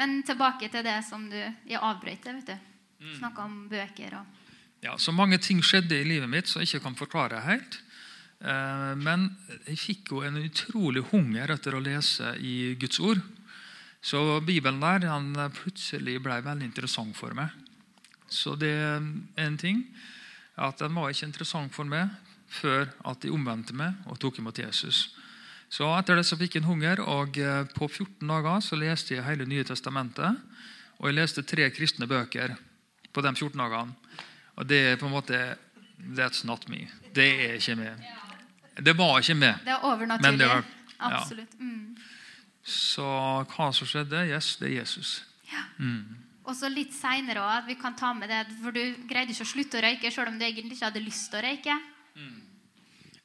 Men 0.00 0.22
tilbake 0.26 0.70
til 0.72 0.82
det 0.82 0.96
som 1.06 1.28
du 1.30 1.36
Jeg 1.36 1.78
avbrøt 1.78 2.24
det. 2.24 2.34
vet 2.34 2.46
du. 2.46 2.56
Mm. 3.04 3.18
Snakka 3.18 3.44
om 3.44 3.68
bøker 3.68 4.14
og 4.18 4.26
Ja, 4.82 4.96
Så 4.96 5.12
mange 5.12 5.38
ting 5.38 5.60
skjedde 5.62 6.00
i 6.00 6.04
livet 6.04 6.28
mitt 6.28 6.48
som 6.48 6.62
jeg 6.62 6.68
ikke 6.68 6.84
kan 6.88 6.94
forklare 6.96 7.40
helt. 7.44 7.82
Eh, 8.40 8.94
men 8.96 9.36
jeg 9.66 9.78
fikk 9.78 10.10
jo 10.10 10.22
en 10.22 10.36
utrolig 10.40 11.02
hunger 11.10 11.50
etter 11.50 11.74
å 11.74 11.82
lese 11.84 12.32
i 12.38 12.74
Guds 12.80 12.98
ord. 13.00 13.20
Så 14.00 14.40
Bibelen 14.40 14.80
der 14.80 15.06
han 15.10 15.34
plutselig 15.52 16.18
ble 16.24 16.40
veldig 16.44 16.70
interessant 16.70 17.16
for 17.16 17.36
meg. 17.36 17.52
Så 18.30 18.54
det 18.56 18.70
er 18.70 19.00
en 19.44 19.58
ting 19.60 19.84
at 20.60 20.80
den 20.80 20.94
var 20.94 21.10
ikke 21.10 21.28
interessant 21.28 21.74
for 21.74 21.88
meg 21.88 22.08
før 22.50 22.88
at 23.06 23.22
de 23.22 23.32
omvendte 23.32 23.74
meg 23.76 23.98
og 24.10 24.18
tok 24.22 24.40
imot 24.40 24.58
Jesus. 24.58 25.10
Så 25.70 25.86
Etter 25.94 26.18
det 26.18 26.26
så 26.26 26.38
fikk 26.38 26.56
jeg 26.56 26.64
en 26.64 26.70
hunger, 26.72 26.98
og 27.04 27.36
eh, 27.38 27.62
på 27.76 27.86
14 27.86 28.26
dager 28.26 28.62
så 28.64 28.78
leste 28.78 29.14
jeg 29.14 29.22
hele 29.22 29.46
Nye 29.46 29.66
testamentet. 29.66 30.40
Og 30.98 31.08
jeg 31.08 31.16
leste 31.20 31.44
tre 31.46 31.68
kristne 31.70 32.08
bøker 32.10 32.56
på 33.14 33.22
de 33.22 33.30
14 33.36 33.54
dagene. 33.54 33.94
Og 34.58 34.66
det 34.68 34.80
er 34.88 34.98
på 35.00 35.06
en 35.06 35.14
måte 35.14 35.38
That's 36.00 36.42
not 36.48 36.66
me. 36.68 36.88
Det 37.14 37.28
er 37.44 37.58
ikke 37.60 37.76
meg. 37.76 38.02
Det 38.80 38.96
var 38.96 39.20
ikke 39.20 39.36
meg. 39.36 39.62
Det 39.64 39.74
er 39.74 39.86
overnaturlig. 39.86 40.38
Det 40.40 40.48
var, 40.48 40.64
ja. 40.96 41.10
Absolutt. 41.10 41.54
Mm. 41.60 41.96
Så 42.66 43.06
hva 43.54 43.70
som 43.72 43.88
skjedde? 43.88 44.26
Yes, 44.28 44.54
det 44.60 44.68
er 44.70 44.76
Jesus. 44.82 45.20
Ja. 45.50 45.64
Mm. 45.78 46.18
Og 46.48 46.56
så 46.56 46.70
litt 46.72 46.92
seinere 46.96 47.42
òg, 47.44 47.66
vi 47.68 47.76
kan 47.78 47.94
ta 47.96 48.12
med 48.16 48.30
det, 48.32 48.42
for 48.60 48.74
du 48.74 48.82
greide 49.08 49.34
ikke 49.34 49.46
å 49.46 49.50
slutte 49.52 49.78
å 49.78 49.84
røyke 49.84 50.10
selv 50.10 50.32
om 50.32 50.38
du 50.40 50.46
egentlig 50.46 50.76
ikke 50.76 50.88
hadde 50.88 51.04
lyst 51.04 51.28
til 51.30 51.40
å 51.40 51.44
røyke. 51.46 51.76
Mm. 52.18 52.38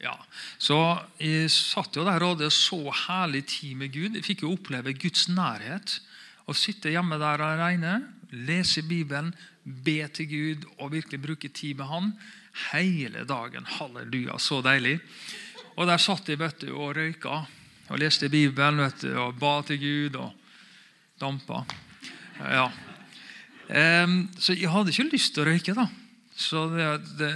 Ja, 0.03 0.15
Så 0.59 0.77
jeg 1.17 1.49
satt 1.49 1.95
jo 1.95 2.03
der 2.05 2.21
og 2.21 2.35
hadde 2.35 2.51
så 2.53 2.77
herlig 3.07 3.45
tid 3.49 3.79
med 3.79 3.93
Gud. 3.95 4.17
Jeg 4.17 4.27
fikk 4.27 4.43
jo 4.43 4.53
oppleve 4.53 4.93
Guds 4.93 5.25
nærhet. 5.31 5.99
Å 6.45 6.53
sitte 6.53 6.91
hjemme 6.93 7.17
der 7.17 7.41
alene, 7.41 7.95
lese 8.29 8.83
Bibelen, 8.85 9.31
be 9.63 10.03
til 10.13 10.27
Gud 10.29 10.67
og 10.77 10.91
virkelig 10.93 11.21
bruke 11.23 11.49
tid 11.49 11.79
med 11.79 11.89
Han 11.89 12.11
hele 12.69 13.23
dagen. 13.25 13.65
Halleluja, 13.79 14.37
så 14.37 14.61
deilig. 14.61 14.99
Og 15.79 15.87
der 15.89 15.97
satt 15.97 16.29
jeg 16.29 16.43
vet 16.43 16.67
du, 16.67 16.75
og 16.75 16.93
røyka 16.99 17.45
og 17.89 17.99
leste 18.01 18.29
Bibelen 18.29 18.81
vet 18.81 19.03
du, 19.05 19.11
og 19.21 19.37
ba 19.39 19.59
til 19.67 19.79
Gud 19.81 20.17
og 20.21 20.31
dampa. 21.21 21.63
Ja. 22.39 22.69
Så 24.37 24.53
jeg 24.53 24.69
hadde 24.69 24.91
ikke 24.91 25.11
lyst 25.13 25.35
til 25.35 25.45
å 25.45 25.49
røyke. 25.49 25.75
da. 25.77 25.85
Det, 26.35 26.87
det, 27.19 27.31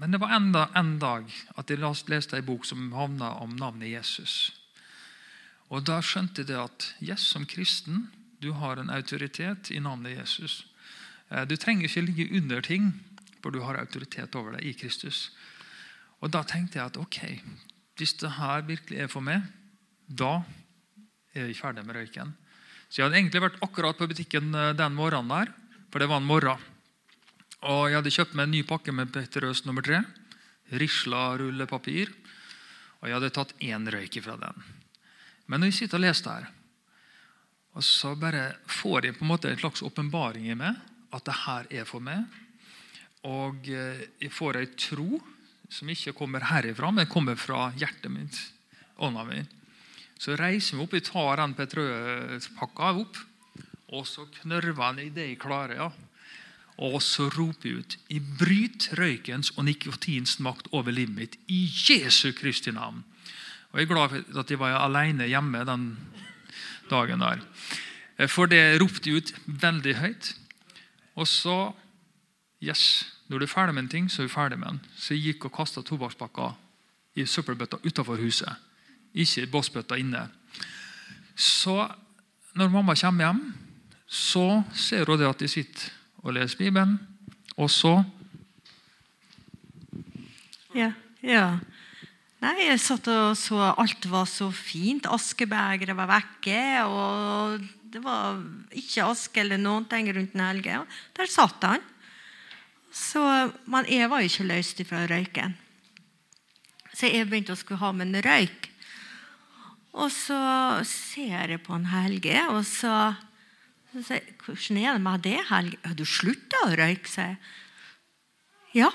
men 0.00 0.14
det 0.14 0.20
var 0.22 0.34
enda 0.36 0.68
en 0.78 0.96
dag 0.98 1.26
at 1.58 1.70
jeg 1.70 1.82
leste 2.10 2.38
en 2.38 2.46
bok 2.46 2.66
som 2.66 2.92
havna 2.96 3.34
om 3.42 3.54
navnet 3.58 3.92
Jesus. 3.92 4.52
Og 5.70 5.84
Da 5.86 6.00
skjønte 6.02 6.44
jeg 6.46 6.58
at 6.60 6.94
yes, 7.02 7.24
som 7.34 7.46
kristen 7.46 8.08
du 8.42 8.52
har 8.52 8.76
en 8.76 8.92
autoritet 8.92 9.70
i 9.72 9.80
navnet 9.80 10.18
Jesus. 10.18 10.64
Eh, 11.30 11.44
du 11.48 11.56
trenger 11.56 11.88
ikke 11.88 12.04
ligge 12.04 12.30
under 12.36 12.60
ting, 12.60 12.92
for 13.42 13.50
du 13.50 13.62
har 13.64 13.78
autoritet 13.80 14.34
over 14.36 14.56
deg 14.56 14.66
i 14.68 14.74
Kristus. 14.76 15.30
Og 16.20 16.30
Da 16.32 16.42
tenkte 16.42 16.78
jeg 16.78 16.86
at 16.86 16.96
ok, 17.00 17.20
hvis 17.96 18.14
det 18.20 18.36
her 18.38 18.66
virkelig 18.66 18.98
er 18.98 19.08
for 19.08 19.24
meg, 19.24 19.42
da 20.06 20.42
er 21.34 21.48
vi 21.48 21.56
ferdig 21.58 21.84
med 21.86 21.96
røyken. 21.96 22.32
Så 22.88 23.00
Jeg 23.00 23.08
hadde 23.08 23.18
egentlig 23.18 23.42
vært 23.42 23.62
akkurat 23.64 23.98
på 23.98 24.08
butikken 24.10 24.54
eh, 24.54 24.74
den 24.76 24.94
morgenen 24.94 25.32
der, 25.32 25.52
for 25.90 26.02
det 26.02 26.08
var 26.10 26.22
en 26.22 26.28
morgen. 26.28 26.60
Og 27.64 27.88
Jeg 27.88 27.98
hadde 27.98 28.14
kjøpt 28.14 28.34
meg 28.36 28.46
en 28.46 28.54
ny 28.54 28.62
pakke 28.68 28.92
med 28.92 29.12
Petter 29.12 29.48
Øst 29.48 29.66
nummer 29.66 29.82
tre. 29.82 30.02
Risla 30.70 31.34
rullepapir. 31.40 32.12
Og 33.00 33.08
jeg 33.08 33.16
hadde 33.16 33.32
tatt 33.34 33.56
én 33.60 33.88
røyk 33.90 34.20
fra 34.24 34.36
den. 34.40 34.62
Men 35.46 35.60
når 35.60 35.72
jeg 35.72 35.78
sitter 35.82 36.00
og 36.00 36.04
leser 36.06 36.30
her, 36.30 36.46
og 37.74 37.82
så 37.82 38.14
bare 38.14 38.54
får 38.70 39.08
jeg 39.08 39.16
på 39.18 39.24
en 39.26 39.32
måte 39.32 39.50
en 39.50 39.58
slags 39.58 39.82
åpenbaring 39.82 40.46
i 40.46 40.56
meg 40.56 40.78
at 41.14 41.26
det 41.26 41.34
her 41.44 41.66
er 41.82 41.88
for 41.88 42.04
meg. 42.04 42.22
Og 43.26 43.66
eh, 43.72 44.04
jeg 44.22 44.32
får 44.34 44.60
ei 44.60 44.70
tro 44.78 45.18
som 45.72 45.90
ikke 45.90 46.14
kommer 46.14 46.44
herifra, 46.46 46.92
men 46.94 47.10
kommer 47.10 47.38
fra 47.40 47.70
hjertet 47.78 48.12
mitt. 48.12 48.38
ånda 48.96 49.24
mi. 49.26 49.40
Så 50.18 50.36
reiser 50.38 50.76
vi 50.76 50.84
opp, 50.84 50.94
vi 50.94 51.04
tar 51.04 51.40
den 51.40 51.54
petrøpakka 51.58 52.90
opp, 53.02 53.18
og 53.94 54.06
så 54.08 54.26
knørver 54.40 54.82
han 54.82 55.00
i 55.02 55.10
det 55.14 55.28
jeg 55.32 55.40
klarer. 55.42 55.76
ja. 55.76 55.90
Og 56.82 56.98
så 57.02 57.28
roper 57.30 57.68
jeg 57.68 57.78
ut 57.78 57.96
Jeg 58.10 58.22
bryter 58.38 58.98
røykens 58.98 59.52
og 59.56 59.64
nikotins 59.64 60.40
makt 60.42 60.66
over 60.72 60.90
livet 60.90 61.14
mitt 61.14 61.36
i 61.46 61.68
Jesu 61.70 62.32
Kristi 62.32 62.72
navn. 62.74 63.04
Og 63.70 63.78
Jeg 63.80 63.86
er 63.88 63.94
glad 63.94 64.08
for 64.08 64.40
at 64.40 64.50
jeg 64.50 64.58
var 64.58 64.78
alene 64.78 65.26
hjemme 65.26 65.64
den 65.64 65.96
dagen 66.90 67.20
der. 67.20 67.40
For 68.28 68.46
det 68.46 68.80
ropte 68.80 69.10
jeg 69.10 69.16
ut 69.16 69.34
veldig 69.46 69.94
høyt. 69.94 70.34
Og 71.14 71.28
så 71.28 71.74
Yes, 72.64 73.04
når 73.28 73.38
du 73.38 73.44
er 73.44 73.50
ferdig 73.52 73.74
med 73.74 73.82
en 73.82 73.88
ting, 73.88 74.06
så 74.08 74.22
er 74.22 74.26
du 74.26 74.32
ferdig 74.32 74.58
med 74.58 74.68
den. 74.68 74.80
Så 74.96 75.14
jeg 75.14 75.34
gikk 75.34 75.44
og 75.44 75.52
kasta 75.52 75.82
tobakkspakka 75.82 76.54
i 77.20 77.26
søppelbøtta 77.26 77.76
utafor 77.84 78.16
huset. 78.16 78.48
Ikke 79.14 79.46
båsbøtta 79.50 79.98
inne. 80.00 80.26
Så 81.34 81.76
når 82.54 82.70
mamma 82.70 82.94
kommer 82.98 83.28
hjem, 83.28 83.44
så 84.06 84.62
ser 84.74 85.06
hun 85.08 85.18
det 85.18 85.28
at 85.28 85.42
de 85.42 85.50
sitter 85.50 85.90
og 86.24 86.34
leser 86.36 86.58
Bibelen. 86.58 86.98
Og 87.56 87.70
så 87.70 88.02
Ja. 90.74 90.92
ja. 91.22 91.58
Nei, 92.42 92.66
Jeg 92.66 92.80
satt 92.80 93.06
og 93.08 93.36
så 93.38 93.56
alt 93.78 94.04
var 94.10 94.26
så 94.26 94.50
fint. 94.52 95.06
Askebegeret 95.06 95.96
var 95.96 96.10
vekke. 96.10 96.84
Og 96.84 97.62
det 97.94 98.02
var 98.02 98.42
ikke 98.74 99.06
aske 99.06 99.40
eller 99.40 99.56
noen 99.56 99.86
ting 99.88 100.10
rundt 100.12 100.34
den 100.34 100.42
helga. 100.42 100.82
Der 101.16 101.30
satt 101.30 101.62
han. 101.62 101.80
Så, 102.92 103.50
Men 103.66 103.86
jeg 103.88 104.10
var 104.10 104.20
ikke 104.20 104.46
løst 104.46 104.82
fra 104.86 105.06
røyken. 105.06 105.56
Så 106.94 107.10
jeg 107.10 107.26
begynte 107.26 107.54
å 107.54 107.58
skulle 107.58 107.80
ha 107.80 107.92
med 107.92 108.12
en 108.12 108.22
røyk. 108.22 108.68
Og 109.94 110.10
så 110.10 110.38
ser 110.88 111.52
jeg 111.54 111.62
på 111.62 111.76
en 111.76 111.86
Helge, 111.92 112.38
og 112.50 112.64
så, 112.66 113.14
så 113.92 114.02
sier 114.02 114.20
jeg 114.20 114.34
'Hvordan 114.42 114.78
er 114.82 114.92
det 114.92 115.02
med 115.02 115.22
det, 115.22 115.40
Helge?' 115.50 115.78
'Har 115.84 115.94
du 115.94 116.04
slutta 116.04 116.56
å 116.66 116.74
røyke?' 116.74 117.08
sier 117.08 117.26
jeg. 117.26 117.38
'Ja, 118.74 118.90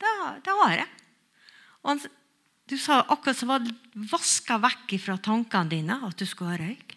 det, 0.00 0.52
har 0.52 0.72
jeg.' 0.72 0.94
Og 1.84 1.90
han, 1.90 2.00
du 2.66 2.76
sa 2.78 3.04
akkurat 3.04 3.36
som 3.36 3.48
var 3.48 3.68
vaska 3.94 4.58
vekk 4.58 4.96
fra 4.98 5.18
tankene 5.18 5.70
dine 5.70 6.00
at 6.02 6.16
du 6.16 6.26
skulle 6.26 6.56
ha 6.56 6.58
røyk. 6.58 6.96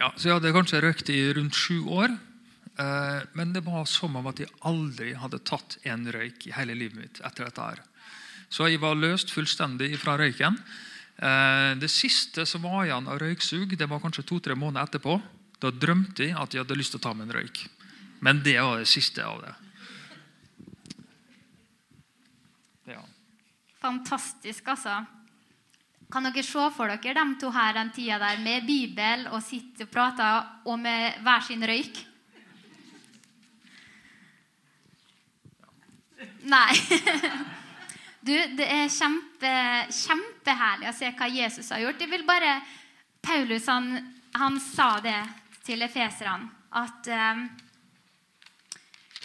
Ja, 0.00 0.10
så 0.16 0.28
Jeg 0.28 0.34
hadde 0.40 0.56
kanskje 0.56 0.80
røykt 0.80 1.12
i 1.12 1.32
rundt 1.36 1.54
sju 1.54 1.84
år. 1.84 2.16
Eh, 2.80 3.20
men 3.36 3.52
det 3.52 3.60
var 3.66 3.84
som 3.84 4.16
om 4.16 4.26
at 4.26 4.40
jeg 4.40 4.48
aldri 4.64 5.12
hadde 5.12 5.42
tatt 5.44 5.76
en 5.84 6.06
røyk 6.08 6.46
i 6.48 6.54
hele 6.56 6.74
livet 6.74 6.96
mitt 6.96 7.20
etter 7.20 7.44
dette. 7.44 7.60
her. 7.60 7.82
Så 8.50 8.66
jeg 8.66 8.80
var 8.82 8.98
løst 8.98 9.30
fullstendig 9.30 9.92
fra 10.02 10.16
røyken. 10.18 10.56
Eh, 11.20 11.72
det 11.78 11.90
siste 11.92 12.46
som 12.48 12.64
var 12.66 12.86
igjen 12.86 13.06
av 13.06 13.20
røyksug, 13.22 13.76
det 13.78 13.86
var 13.86 14.02
kanskje 14.02 14.26
to-tre 14.26 14.56
måneder 14.58 14.88
etterpå. 14.88 15.20
Da 15.62 15.70
drømte 15.70 16.26
jeg 16.26 16.36
at 16.38 16.54
jeg 16.54 16.64
hadde 16.64 16.78
lyst 16.78 16.96
til 16.96 17.00
å 17.02 17.04
ta 17.04 17.12
meg 17.14 17.28
en 17.28 17.36
røyk. 17.38 17.62
Men 18.24 18.42
det 18.42 18.56
var 18.58 18.80
det 18.80 18.88
siste 18.90 19.22
av 19.24 19.38
det. 19.44 19.54
Ja. 22.90 23.04
Fantastisk, 23.84 24.66
altså. 24.72 24.98
Kan 26.10 26.26
dere 26.26 26.42
se 26.42 26.66
for 26.74 26.90
dere 26.90 27.14
de 27.14 27.38
to 27.38 27.52
her 27.54 27.76
den 27.76 27.92
tida 27.94 28.18
der 28.18 28.42
med 28.42 28.66
Bibel 28.66 29.28
og 29.30 29.44
sitter 29.46 29.86
og 29.86 29.92
prater 29.94 30.50
og 30.66 30.80
med 30.82 31.20
hver 31.22 31.46
sin 31.46 31.62
røyk? 31.62 32.02
Nei. 36.50 36.74
Du, 38.20 38.32
det 38.32 38.66
er 38.68 38.92
kjempe, 38.92 39.50
kjempeherlig 39.96 40.90
å 40.90 40.96
se 40.96 41.08
hva 41.16 41.28
Jesus 41.32 41.70
har 41.72 41.80
gjort. 41.84 42.02
Jeg 42.02 42.12
vil 42.12 42.26
bare, 42.28 42.58
Paulus 43.24 43.68
han, 43.72 43.94
han 44.36 44.58
sa 44.60 44.92
det 45.04 45.18
til 45.64 45.82
efeserne, 45.86 46.50
at 46.76 47.10
um, 47.10 47.44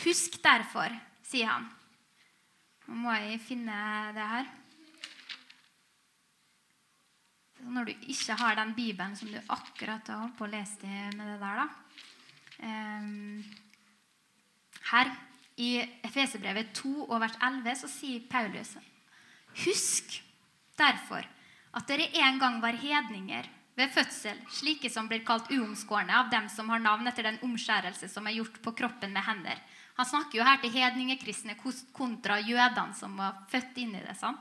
Husk 0.05 0.36
derfor, 0.43 0.91
sier 1.25 1.49
han. 1.49 1.65
Nå 2.86 2.99
må 3.05 3.13
jeg 3.15 3.39
finne 3.41 3.77
det 4.13 4.27
her. 4.29 4.53
når 7.65 7.88
du 7.88 8.10
ikke 8.13 8.36
har 8.38 8.58
den 8.60 8.73
Bibelen 8.77 9.15
som 9.17 9.31
du 9.31 9.38
akkurat 9.49 10.08
har 10.12 10.21
holdt 10.21 10.38
på 10.38 10.45
å 10.45 10.51
lese 10.51 10.89
med 11.17 11.23
det 11.25 11.38
der, 11.41 11.62
da. 11.62 11.67
Ehm, 12.67 13.43
her 14.91 15.10
i 15.56 15.80
Efesebrevet 16.04 16.74
2 16.76 17.06
og 17.06 17.20
vers 17.24 17.36
11 17.39 17.78
så 17.80 17.89
sier 17.91 18.26
Paulus 18.30 18.76
Husk 19.63 20.18
derfor 20.76 21.24
at 21.76 21.88
dere 21.88 22.10
en 22.26 22.39
gang 22.39 22.58
var 22.63 22.76
hedninger 22.80 23.48
ved 23.76 23.91
fødsel, 23.91 24.38
slike 24.52 24.89
som 24.91 25.08
blir 25.08 25.24
kalt 25.28 25.50
uomskårne 25.52 26.15
av 26.15 26.30
dem 26.32 26.48
som 26.52 26.70
har 26.72 26.80
navn 26.84 27.08
etter 27.08 27.28
den 27.28 27.39
omskjærelse 27.44 28.08
som 28.12 28.28
er 28.28 28.38
gjort 28.38 28.62
på 28.63 28.72
kroppen 28.76 29.12
med 29.15 29.24
hender. 29.28 29.60
Han 29.96 30.08
snakker 30.08 30.39
jo 30.39 30.48
her 30.48 30.60
til 30.60 30.72
hedningekristne 30.76 31.56
kontra 31.96 32.39
jødene 32.39 32.96
som 32.96 33.15
var 33.20 33.44
født 33.52 33.80
inn 33.84 33.96
i 33.96 34.04
det. 34.04 34.15
sant? 34.20 34.39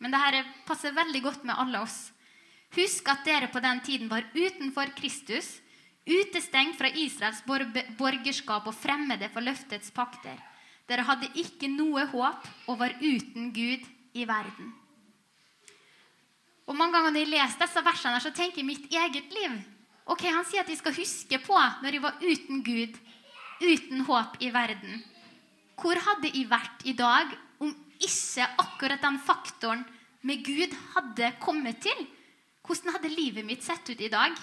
Men 0.00 0.12
dette 0.12 0.44
passer 0.68 0.96
veldig 0.96 1.22
godt 1.24 1.44
med 1.44 1.56
alle 1.56 1.80
oss. 1.84 2.12
Husk 2.76 3.08
at 3.08 3.24
dere 3.24 3.48
på 3.52 3.60
den 3.64 3.80
tiden 3.84 4.08
var 4.10 4.24
utenfor 4.34 4.92
Kristus, 4.96 5.60
utestengt 6.04 6.76
fra 6.76 6.88
Israels 6.88 7.44
borgerskap 7.44 8.66
og 8.66 8.76
fremmede 8.76 9.30
for 9.32 9.44
løftets 9.44 9.92
pakter. 9.94 10.36
Dere 10.88 11.04
hadde 11.08 11.30
ikke 11.40 11.68
noe 11.72 12.04
håp 12.10 12.48
og 12.68 12.80
var 12.80 12.96
uten 13.00 13.52
Gud 13.56 13.84
i 14.14 14.26
verden. 14.28 14.72
Og 16.68 16.76
mange 16.76 16.96
ganger 16.96 17.12
når 17.12 17.24
jeg 17.24 17.32
leser 17.32 17.62
disse 17.64 17.84
versene, 17.84 18.20
så 18.20 18.32
tenker 18.32 18.60
jeg 18.60 18.68
mitt 18.68 18.92
eget 18.92 19.32
liv. 19.36 19.56
Ok, 20.04 20.26
Han 20.28 20.44
sier 20.44 20.64
at 20.64 20.68
jeg 20.68 20.80
skal 20.80 20.96
huske 20.96 21.40
på 21.40 21.56
når 21.82 21.96
jeg 21.96 22.04
var 22.04 22.20
uten 22.20 22.62
Gud, 22.64 22.96
uten 23.64 24.04
håp 24.08 24.36
i 24.40 24.52
verden. 24.52 25.02
Hvor 25.80 25.98
hadde 26.06 26.30
jeg 26.30 26.48
vært 26.50 26.84
i 26.84 26.94
dag 26.96 27.32
om 27.64 27.72
ikke 27.98 28.48
akkurat 28.60 29.02
den 29.02 29.18
faktoren 29.24 29.84
med 30.24 30.44
Gud 30.44 30.76
hadde 30.94 31.32
kommet 31.40 31.80
til? 31.84 32.04
Hvordan 32.64 32.96
hadde 32.96 33.12
livet 33.12 33.44
mitt 33.44 33.64
sett 33.64 33.88
ut 33.90 34.00
i 34.00 34.12
dag? 34.12 34.36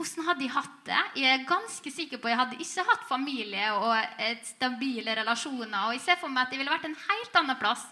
Hvordan 0.00 0.24
hadde 0.30 0.46
jeg 0.46 0.54
hatt 0.54 0.76
det? 0.88 1.00
Jeg 1.20 1.28
er 1.34 1.42
ganske 1.48 1.90
sikker 1.92 2.20
på 2.20 2.28
at 2.28 2.32
jeg 2.32 2.40
hadde 2.40 2.60
ikke 2.64 2.84
hatt 2.88 3.02
familie 3.04 3.66
og 3.76 4.22
stabile 4.48 5.16
relasjoner. 5.18 5.90
Og 5.90 5.92
jeg 5.92 6.00
ser 6.06 6.20
for 6.22 6.32
meg 6.32 6.46
at 6.46 6.54
jeg 6.54 6.62
ville 6.62 6.72
vært 6.72 6.86
en 6.88 6.96
helt 7.02 7.36
annen 7.36 7.58
plass. 7.60 7.82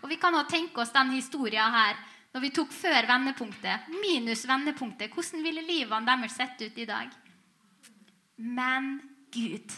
Og 0.00 0.08
vi 0.08 0.16
kan 0.16 0.32
også 0.38 0.54
tenke 0.54 0.80
oss 0.80 0.94
denne 0.94 1.18
historien 1.18 1.74
her 1.74 1.98
når 2.32 2.44
vi 2.44 2.50
tok 2.56 2.72
før 2.72 3.06
vendepunktet, 3.08 3.88
minus 4.00 4.44
vendepunktet, 4.48 5.12
hvordan 5.12 5.44
ville 5.44 5.64
livene 5.64 6.08
deres 6.08 6.36
sett 6.36 6.60
ut 6.60 6.76
i 6.80 6.86
dag? 6.88 7.12
Men 8.36 8.90
Gud. 9.34 9.76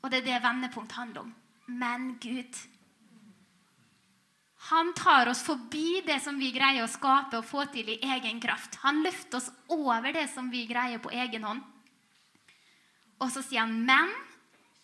Og 0.00 0.12
det 0.12 0.20
er 0.20 0.26
det 0.30 0.42
vendepunkt 0.44 0.96
handler 0.96 1.26
om. 1.26 1.34
Men 1.66 2.14
Gud. 2.22 2.60
Han 4.66 4.92
tar 4.98 5.28
oss 5.30 5.44
forbi 5.46 6.00
det 6.06 6.18
som 6.24 6.38
vi 6.38 6.50
greier 6.50 6.82
å 6.82 6.90
skape 6.90 7.38
og 7.38 7.46
få 7.46 7.68
til 7.70 7.92
i 7.92 8.00
egen 8.16 8.40
kraft. 8.42 8.80
Han 8.82 9.02
løfter 9.04 9.38
oss 9.38 9.50
over 9.70 10.10
det 10.16 10.26
som 10.32 10.48
vi 10.50 10.64
greier 10.66 10.98
på 11.02 11.12
egen 11.14 11.46
hånd. 11.46 11.62
Og 13.22 13.30
så 13.32 13.44
sier 13.46 13.62
han, 13.62 13.76
men 13.86 14.10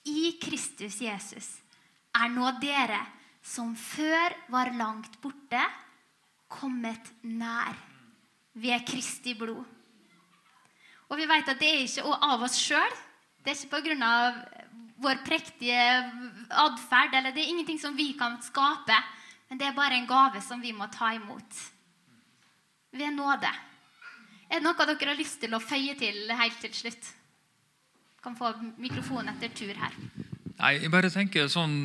i 0.09 0.37
Kristus 0.43 1.01
Jesus 1.03 1.49
er 2.15 2.31
nå 2.31 2.53
dere 2.63 3.01
som 3.43 3.75
før 3.75 4.35
var 4.53 4.71
langt 4.79 5.19
borte, 5.23 5.63
kommet 6.53 7.09
nær 7.25 7.75
ved 8.55 8.85
Kristi 8.87 9.35
blod. 9.35 9.65
Og 11.11 11.19
vi 11.19 11.27
vet 11.29 11.49
at 11.49 11.59
det 11.61 11.69
er 11.69 11.83
ikke 11.85 12.19
av 12.25 12.45
oss 12.47 12.59
sjøl. 12.61 12.95
Det 13.43 13.53
er 13.53 13.65
ikke 13.67 13.83
pga. 13.83 14.13
vår 15.03 15.19
prektige 15.27 15.83
atferd. 16.49 17.17
Det 17.35 17.43
er 17.43 17.51
ingenting 17.51 17.81
som 17.81 17.97
vi 17.97 18.13
kan 18.15 18.39
skape. 18.43 18.97
Men 19.53 19.59
det 19.61 19.67
er 19.69 19.75
bare 19.77 19.99
en 20.01 20.07
gave 20.09 20.41
som 20.41 20.63
vi 20.65 20.71
må 20.73 20.87
ta 20.89 21.11
imot. 21.13 21.57
Ved 22.97 23.11
nåde. 23.13 23.51
Er 24.49 24.63
det 24.63 24.65
noe 24.65 24.87
dere 24.89 25.11
har 25.11 25.19
lyst 25.19 25.43
til 25.43 25.53
å 25.53 25.61
føye 25.61 25.93
til 26.01 26.33
helt 26.33 26.57
til 26.65 26.73
slutt? 26.73 27.11
Kan 28.25 28.33
få 28.39 28.55
mikrofonen 28.81 29.29
etter 29.35 29.53
tur 29.53 29.77
her. 29.77 29.99
Nei, 30.57 30.79
jeg 30.79 30.89
bare 30.95 31.11
tenker 31.13 31.53
sånn 31.53 31.77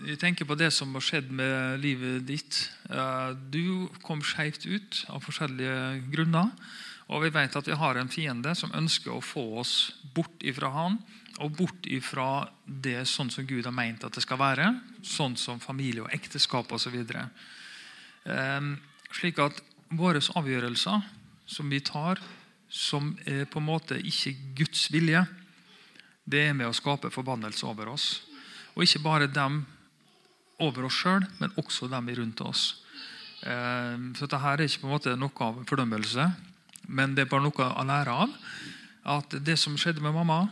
jeg 0.00 0.16
tenker 0.22 0.48
på 0.48 0.56
det 0.56 0.70
som 0.72 0.96
har 0.96 1.04
skjedd 1.04 1.28
med 1.28 1.84
livet 1.84 2.24
ditt. 2.24 2.62
Eh, 2.88 3.36
du 3.52 3.92
kom 4.00 4.24
skjevt 4.24 4.64
ut 4.64 5.04
av 5.12 5.20
forskjellige 5.28 6.08
grunner. 6.08 6.48
Og 7.12 7.26
vi 7.26 7.34
vet 7.36 7.60
at 7.60 7.68
vi 7.68 7.76
har 7.84 8.00
en 8.00 8.08
fiende 8.08 8.56
som 8.56 8.72
ønsker 8.72 9.12
å 9.12 9.20
få 9.20 9.44
oss 9.60 9.74
bort 10.16 10.40
ifra 10.40 10.72
han 10.72 10.96
og 11.42 11.56
bort 11.58 11.86
ifra 11.90 12.46
det 12.64 13.02
sånn 13.10 13.30
som 13.32 13.46
Gud 13.46 13.66
har 13.66 13.74
meint 13.74 14.04
at 14.06 14.14
det 14.14 14.22
skal 14.22 14.38
være. 14.40 14.68
Sånn 15.02 15.36
som 15.40 15.62
familie 15.62 16.04
og 16.04 16.12
ekteskap 16.14 16.70
osv. 16.72 16.96
Eh, 17.04 18.68
slik 19.14 19.40
at 19.42 19.60
våre 19.94 20.22
avgjørelser 20.22 21.02
som 21.46 21.70
vi 21.70 21.80
tar, 21.84 22.20
som 22.68 23.12
er 23.26 23.44
på 23.50 23.60
en 23.60 23.68
måte 23.68 23.98
ikke 23.98 24.34
Guds 24.58 24.88
vilje, 24.94 25.24
det 26.24 26.46
er 26.48 26.56
med 26.56 26.70
å 26.70 26.76
skape 26.76 27.12
forbannelse 27.12 27.66
over 27.68 27.92
oss. 27.92 28.22
Og 28.74 28.86
ikke 28.86 29.04
bare 29.04 29.30
dem 29.30 29.62
over 30.62 30.86
oss 30.86 30.96
sjøl, 31.02 31.26
men 31.38 31.52
også 31.60 31.90
dem 31.90 32.08
rundt 32.16 32.40
oss. 32.46 32.64
Eh, 33.44 33.96
så 34.16 34.26
dette 34.26 34.40
er 34.40 34.64
ikke 34.64 34.84
på 34.84 34.88
en 34.88 34.96
måte 34.96 35.16
noe 35.18 35.46
av 35.46 35.62
fordømmelse, 35.68 36.30
men 36.88 37.14
det 37.14 37.24
er 37.24 37.30
bare 37.30 37.44
noe 37.44 37.70
å 37.70 37.86
lære 37.86 38.18
av. 38.24 38.34
At 39.04 39.36
det 39.44 39.58
som 39.60 39.76
skjedde 39.76 40.00
med 40.04 40.16
mamma, 40.16 40.46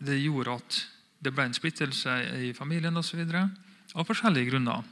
det 0.00 0.18
gjorde 0.20 0.56
at 0.60 0.80
det 1.20 1.32
ble 1.36 1.46
en 1.48 1.56
splittelse 1.56 2.16
i 2.48 2.54
familien 2.56 2.96
osv. 2.96 3.20
Av 3.30 4.06
forskjellige 4.08 4.50
grunner. 4.50 4.84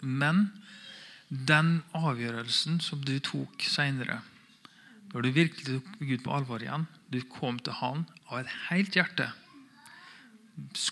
Men 0.00 0.48
den 1.28 1.80
avgjørelsen 1.96 2.80
som 2.84 3.02
du 3.04 3.14
tok 3.24 3.64
seinere, 3.64 4.20
når 5.12 5.24
du 5.24 5.30
virkelig 5.36 5.68
tok 5.68 5.92
Gud 6.00 6.24
på 6.24 6.32
alvor 6.32 6.64
igjen, 6.64 6.88
du 7.12 7.20
kom 7.28 7.60
til 7.60 7.76
Han 7.82 8.06
av 8.30 8.40
et 8.40 8.52
helt 8.70 8.96
hjerte 8.96 9.28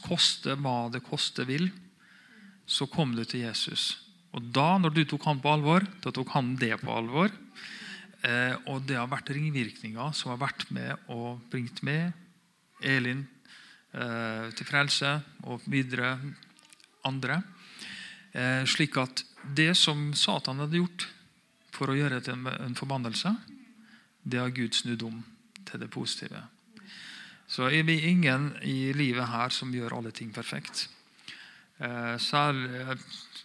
koste 0.04 0.56
hva 0.60 0.88
det 0.92 1.02
koste 1.04 1.44
vil, 1.48 1.68
så 2.66 2.86
kom 2.86 3.14
du 3.16 3.24
til 3.24 3.46
Jesus. 3.46 3.98
Og 4.36 4.42
da, 4.54 4.78
når 4.78 4.94
du 4.94 5.04
tok 5.04 5.26
han 5.26 5.40
på 5.42 5.50
alvor, 5.50 5.84
da 6.02 6.12
tok 6.14 6.30
han 6.36 6.54
det 6.60 6.76
på 6.82 6.92
alvor. 6.94 7.32
Eh, 8.22 8.54
og 8.70 8.84
det 8.86 8.98
har 8.98 9.08
vært 9.10 9.32
ringvirkninger 9.34 10.12
som 10.14 10.34
har 10.34 10.42
vært 10.42 10.68
med 10.74 11.10
og 11.10 11.40
bringt 11.50 11.80
med 11.86 12.12
Elin 12.82 13.24
eh, 13.92 14.50
til 14.56 14.68
frelse 14.68 15.16
og 15.48 15.64
videre 15.70 16.14
andre. 17.06 17.40
Eh, 18.32 18.62
slik 18.68 18.98
at 19.00 19.24
det 19.56 19.72
som 19.78 20.12
Satan 20.14 20.60
hadde 20.62 20.78
gjort 20.78 21.08
for 21.74 21.90
å 21.90 21.96
gjøre 21.96 22.18
det 22.18 22.28
til 22.28 22.36
en, 22.36 22.76
forbannelse, 22.76 23.32
det 24.22 24.40
har 24.40 24.52
Gud 24.54 24.76
snudd 24.76 25.02
om 25.06 25.20
til 25.66 25.80
det 25.80 25.90
positive. 25.92 26.42
Så 27.50 27.70
er 27.70 27.82
vi 27.88 27.98
ingen 28.10 28.52
i 28.62 28.92
livet 28.94 29.26
her 29.32 29.50
som 29.54 29.72
gjør 29.74 29.96
alle 29.96 30.12
ting 30.14 30.30
perfekt. 30.34 30.86
Eh, 31.80 32.16
særlig, 32.20 32.98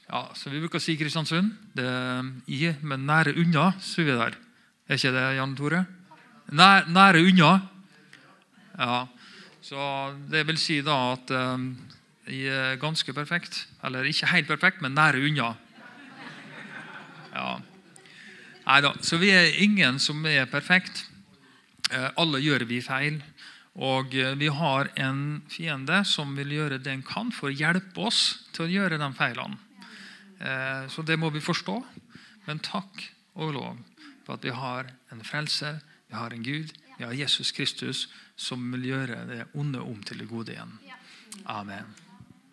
ja, 0.10 0.22
som 0.36 0.52
vi 0.52 0.60
bruker 0.62 0.82
å 0.82 0.84
si 0.84 0.94
i 0.94 1.00
Kristiansund 1.00 1.54
det 1.74 1.86
er 1.88 2.28
i, 2.52 2.60
men 2.84 3.08
nære 3.08 3.34
unna, 3.40 3.72
sier 3.82 4.10
vi 4.10 4.18
der. 4.20 4.36
Er 4.86 5.00
ikke 5.00 5.14
det, 5.16 5.26
Jan 5.40 5.56
Tore? 5.58 5.86
Nære, 6.54 6.92
nære 6.94 7.24
unna. 7.26 7.52
Ja. 8.76 9.06
Så 9.66 9.82
det 10.30 10.44
vil 10.46 10.60
si 10.62 10.78
da 10.86 10.96
at 11.16 11.32
jeg 12.30 12.50
er 12.54 12.78
ganske 12.82 13.14
perfekt. 13.18 13.64
Eller 13.86 14.06
ikke 14.06 14.30
helt 14.30 14.50
perfekt, 14.50 14.84
men 14.86 14.94
nære 14.94 15.24
unna. 15.26 15.56
Ja. 17.34 17.50
Nei 18.66 18.80
da. 18.86 18.94
Så 19.02 19.18
vi 19.22 19.32
er 19.34 19.58
ingen 19.62 19.98
som 20.02 20.22
er 20.30 20.46
perfekt. 20.50 21.08
Uh, 21.92 22.10
alle 22.18 22.42
gjør 22.42 22.66
vi 22.70 22.82
feil. 22.82 23.20
Og 23.76 24.14
eh, 24.16 24.38
vi 24.40 24.48
har 24.48 24.88
en 25.04 25.42
fiende 25.52 25.98
som 26.08 26.30
vil 26.38 26.54
gjøre 26.56 26.80
det 26.80 26.94
en 26.94 27.04
kan 27.04 27.32
for 27.36 27.52
å 27.52 27.56
hjelpe 27.56 28.06
oss 28.08 28.22
til 28.56 28.64
å 28.66 28.72
gjøre 28.72 29.00
de 29.02 29.10
feilene. 29.18 29.58
Eh, 30.40 30.86
så 30.88 31.04
det 31.04 31.18
må 31.20 31.28
vi 31.36 31.44
forstå. 31.44 31.76
Men 32.48 32.64
takk 32.64 33.04
og 33.36 33.52
lov 33.58 33.82
for 34.24 34.38
at 34.38 34.48
vi 34.48 34.56
har 34.56 34.94
en 35.12 35.26
frelser, 35.28 35.82
vi 36.08 36.16
har 36.16 36.32
en 36.32 36.46
Gud, 36.46 36.72
har 37.04 37.14
Jesus 37.14 37.52
Kristus, 37.52 38.08
som 38.36 38.72
vil 38.72 38.86
gjøre 38.94 39.26
det 39.28 39.42
onde 39.54 39.82
om 39.84 40.04
til 40.04 40.20
det 40.20 40.30
gode 40.30 40.54
igjen. 40.56 40.80
Amen. 41.46 41.92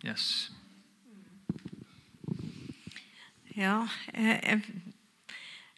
Yes. 0.05 0.51
Ja, 3.55 3.87
jeg, 4.15 4.41
jeg 4.43 4.61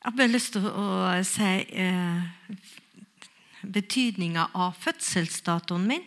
har 0.05 0.17
bare 0.17 0.31
lyst 0.31 0.55
til 0.55 0.67
å 0.69 0.87
si 1.27 1.53
eh, 1.75 2.51
betydninga 3.67 4.49
av 4.55 4.77
fødselsdatoen 4.81 5.87
min. 5.89 6.05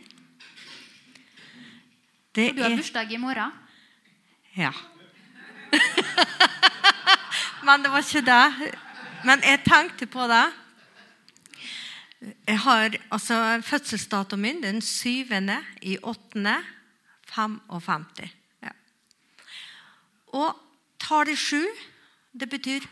Det 2.37 2.51
du 2.55 2.61
har 2.63 2.75
bursdag 2.77 3.11
i 3.13 3.19
morgen? 3.21 3.51
Ja. 4.57 4.71
Men 7.65 7.83
det 7.83 7.91
var 7.91 8.05
ikke 8.05 8.21
det. 8.25 8.71
Men 9.25 9.43
jeg 9.43 9.63
tenkte 9.65 10.07
på 10.07 10.27
det. 10.29 10.45
Jeg 12.21 12.59
har 12.59 12.97
altså 13.11 13.61
fødselsdatoen 13.61 14.41
min 14.41 14.63
den 14.63 14.81
syvende 14.81 15.59
i 15.81 15.97
åttende 16.03 16.55
55. 17.29 18.05
Ja. 18.63 18.71
Og 20.27 20.57
tallet 20.99 21.37
sju, 21.37 21.61
det 22.33 22.49
betyr 22.49 22.87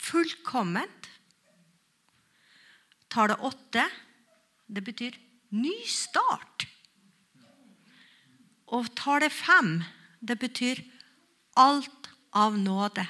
fullkomment, 0.00 1.08
Tallet 3.08 3.40
åtte, 3.40 3.84
det 4.68 4.84
betyr 4.84 5.16
ny 5.56 5.74
start. 5.88 6.66
Og 8.68 8.90
tallet 8.96 9.32
fem, 9.32 9.78
det 10.20 10.36
betyr 10.40 10.82
alt 11.56 12.10
av 12.36 12.58
nåde. 12.60 13.06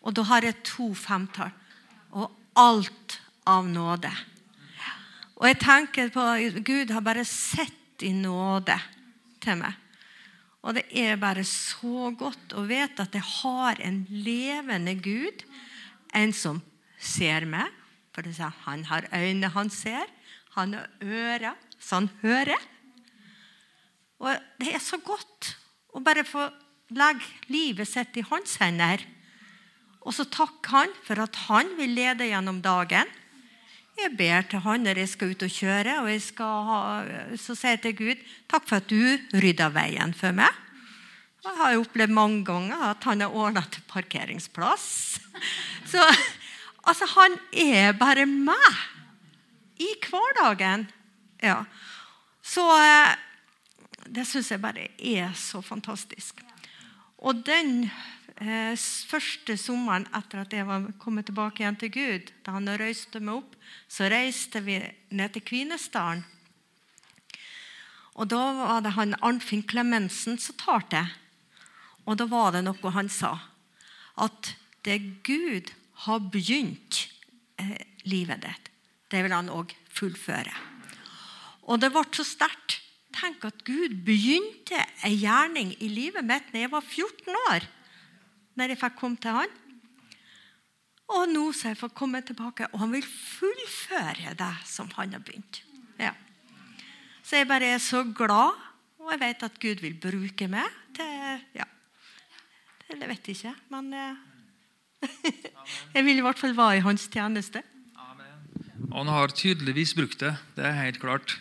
Og 0.00 0.16
da 0.16 0.24
har 0.30 0.46
jeg 0.46 0.56
to 0.64 0.88
femtall. 0.96 1.52
Og 2.16 2.32
alt 2.56 3.18
av 3.46 3.68
nåde. 3.68 4.10
Og 5.38 5.46
jeg 5.46 5.58
tenker 5.62 6.10
på 6.10 6.24
Gud 6.66 6.90
har 6.90 7.04
bare 7.06 7.24
sett 7.26 8.02
i 8.02 8.10
nåde 8.14 8.74
til 9.42 9.60
meg. 9.60 9.76
Og 10.66 10.74
det 10.74 10.84
er 10.90 11.20
bare 11.20 11.44
så 11.46 12.10
godt 12.18 12.56
å 12.58 12.64
vite 12.66 13.06
at 13.06 13.14
jeg 13.14 13.22
har 13.22 13.78
en 13.86 14.02
levende 14.10 14.96
Gud. 14.98 15.44
En 16.14 16.34
som 16.34 16.58
ser 16.98 17.46
meg. 17.46 17.70
For 18.10 18.26
han 18.66 18.84
har 18.90 19.06
øyne 19.14 19.52
han 19.54 19.70
ser. 19.70 20.10
Han 20.56 20.74
har 20.74 20.90
ører 21.06 21.54
så 21.78 22.00
han 22.00 22.10
hører. 22.22 22.58
Og 24.18 24.34
det 24.58 24.74
er 24.74 24.82
så 24.82 24.98
godt 24.98 25.54
å 25.94 26.02
bare 26.02 26.26
få 26.26 26.48
legge 26.98 27.24
livet 27.52 27.88
sitt 27.88 28.16
i 28.18 28.26
hans 28.26 28.56
hender. 28.58 29.04
Og 30.02 30.14
så 30.16 30.26
takke 30.26 30.72
han 30.72 30.94
for 31.06 31.22
at 31.22 31.38
han 31.46 31.70
vil 31.78 31.94
lede 31.94 32.26
gjennom 32.26 32.60
dagen. 32.64 33.06
Jeg 33.98 34.14
ber 34.14 34.46
til 34.46 34.62
han 34.62 34.84
når 34.86 35.00
jeg 35.02 35.10
skal 35.10 35.32
ut 35.34 35.42
og 35.42 35.50
kjøre, 35.50 35.94
og 36.04 36.08
jeg 36.12 36.22
ha, 36.38 36.80
så 37.34 37.56
sier 37.58 37.74
jeg 37.74 37.82
til 37.82 37.96
Gud 37.98 38.24
takk 38.50 38.68
for 38.68 38.78
at 38.78 38.90
du 38.90 39.40
rydda 39.42 39.70
veien 39.74 40.14
for 40.14 40.36
meg. 40.36 40.52
Og 41.42 41.48
jeg 41.48 41.58
har 41.58 41.80
opplevd 41.80 42.14
mange 42.14 42.44
ganger 42.46 42.84
at 42.90 43.06
han 43.08 43.24
har 43.24 43.34
ordna 43.34 43.64
til 43.72 43.82
parkeringsplass. 43.90 44.86
Så 45.90 46.02
altså, 46.84 47.08
han 47.16 47.38
er 47.52 47.94
bare 47.98 48.26
meg 48.26 48.82
i 49.82 49.90
hverdagen. 50.02 50.86
Ja. 51.42 51.62
Så 52.42 52.64
eh, 52.82 53.14
det 54.08 54.26
syns 54.28 54.50
jeg 54.52 54.62
bare 54.62 54.88
er 54.98 55.34
så 55.38 55.62
fantastisk. 55.62 56.42
Og 57.18 57.42
den 57.46 57.88
første 58.38 59.56
sommeren 59.58 60.06
etter 60.14 60.44
at 60.44 60.52
jeg 60.54 60.66
var 60.68 60.84
kommet 61.02 61.26
tilbake 61.26 61.62
igjen 61.62 61.78
til 61.80 61.90
Gud, 61.90 62.32
da 62.46 62.54
han 62.54 62.70
røyste 62.78 63.20
meg 63.20 63.40
opp, 63.40 63.56
så 63.90 64.06
reiste 64.12 64.62
vi 64.62 64.78
ned 65.10 65.34
til 65.34 65.42
Kvinesdalen. 65.42 66.22
Og 68.18 68.30
da 68.30 68.42
var 68.54 68.82
det 68.82 68.94
han 68.96 69.14
Arnfinn 69.22 69.62
Klemensen 69.66 70.38
som 70.42 70.56
talte. 70.58 71.04
Og 72.06 72.18
da 72.18 72.26
var 72.30 72.54
det 72.54 72.64
noe 72.66 72.94
han 72.94 73.10
sa. 73.10 73.36
At 74.18 74.54
det 74.86 75.22
Gud 75.26 75.70
har 76.06 76.24
begynt 76.30 77.04
eh, 77.58 77.78
livet 78.06 78.42
ditt, 78.42 78.70
det 79.10 79.22
vil 79.24 79.34
han 79.34 79.50
òg 79.50 79.74
fullføre. 79.94 80.54
Og 81.68 81.82
det 81.82 81.92
ble 81.94 82.04
så 82.14 82.26
sterkt. 82.26 82.80
Tenk 83.18 83.42
at 83.48 83.64
Gud 83.66 84.04
begynte 84.06 84.78
en 85.02 85.14
gjerning 85.16 85.72
i 85.82 85.88
livet 85.90 86.26
mitt 86.26 86.52
da 86.52 86.62
jeg 86.62 86.70
var 86.70 86.84
14 86.86 87.38
år 87.48 87.66
når 88.58 88.74
jeg 88.74 88.80
fikk 88.80 88.98
komme 88.98 89.20
til 89.22 89.36
han. 89.38 89.56
Og 91.08 91.30
nå 91.30 91.46
så 91.56 91.70
jeg 91.70 91.80
fått 91.80 91.96
komme 91.96 92.20
tilbake, 92.26 92.66
og 92.72 92.82
han 92.82 92.92
vil 92.92 93.06
fullføre 93.06 94.34
det 94.36 94.54
som 94.68 94.90
han 94.98 95.14
har 95.16 95.24
begynt. 95.24 95.62
Ja. 95.96 96.12
Så 97.24 97.40
jeg 97.40 97.48
bare 97.48 97.72
er 97.76 97.80
så 97.80 98.02
glad, 98.04 98.58
og 99.00 99.12
jeg 99.14 99.22
vet 99.22 99.46
at 99.46 99.56
Gud 99.62 99.82
vil 99.84 99.96
bruke 100.00 100.50
meg 100.52 100.78
til 100.96 101.44
ja. 101.56 101.64
Vet 102.88 103.28
jeg 103.28 103.36
ikke, 103.36 103.52
men 103.72 103.90
eh, 103.92 104.20
jeg 105.94 106.04
vil 106.06 106.20
i 106.20 106.24
hvert 106.24 106.40
fall 106.40 106.56
være 106.56 106.78
i 106.78 106.84
hans 106.84 107.04
tjeneste. 107.12 107.60
Amen. 108.00 108.62
Han 108.94 109.10
har 109.12 109.32
tydeligvis 109.36 109.92
brukt 109.96 110.20
det. 110.24 110.34
Det 110.56 110.64
er 110.64 110.80
helt 110.82 111.00
klart. 111.00 111.36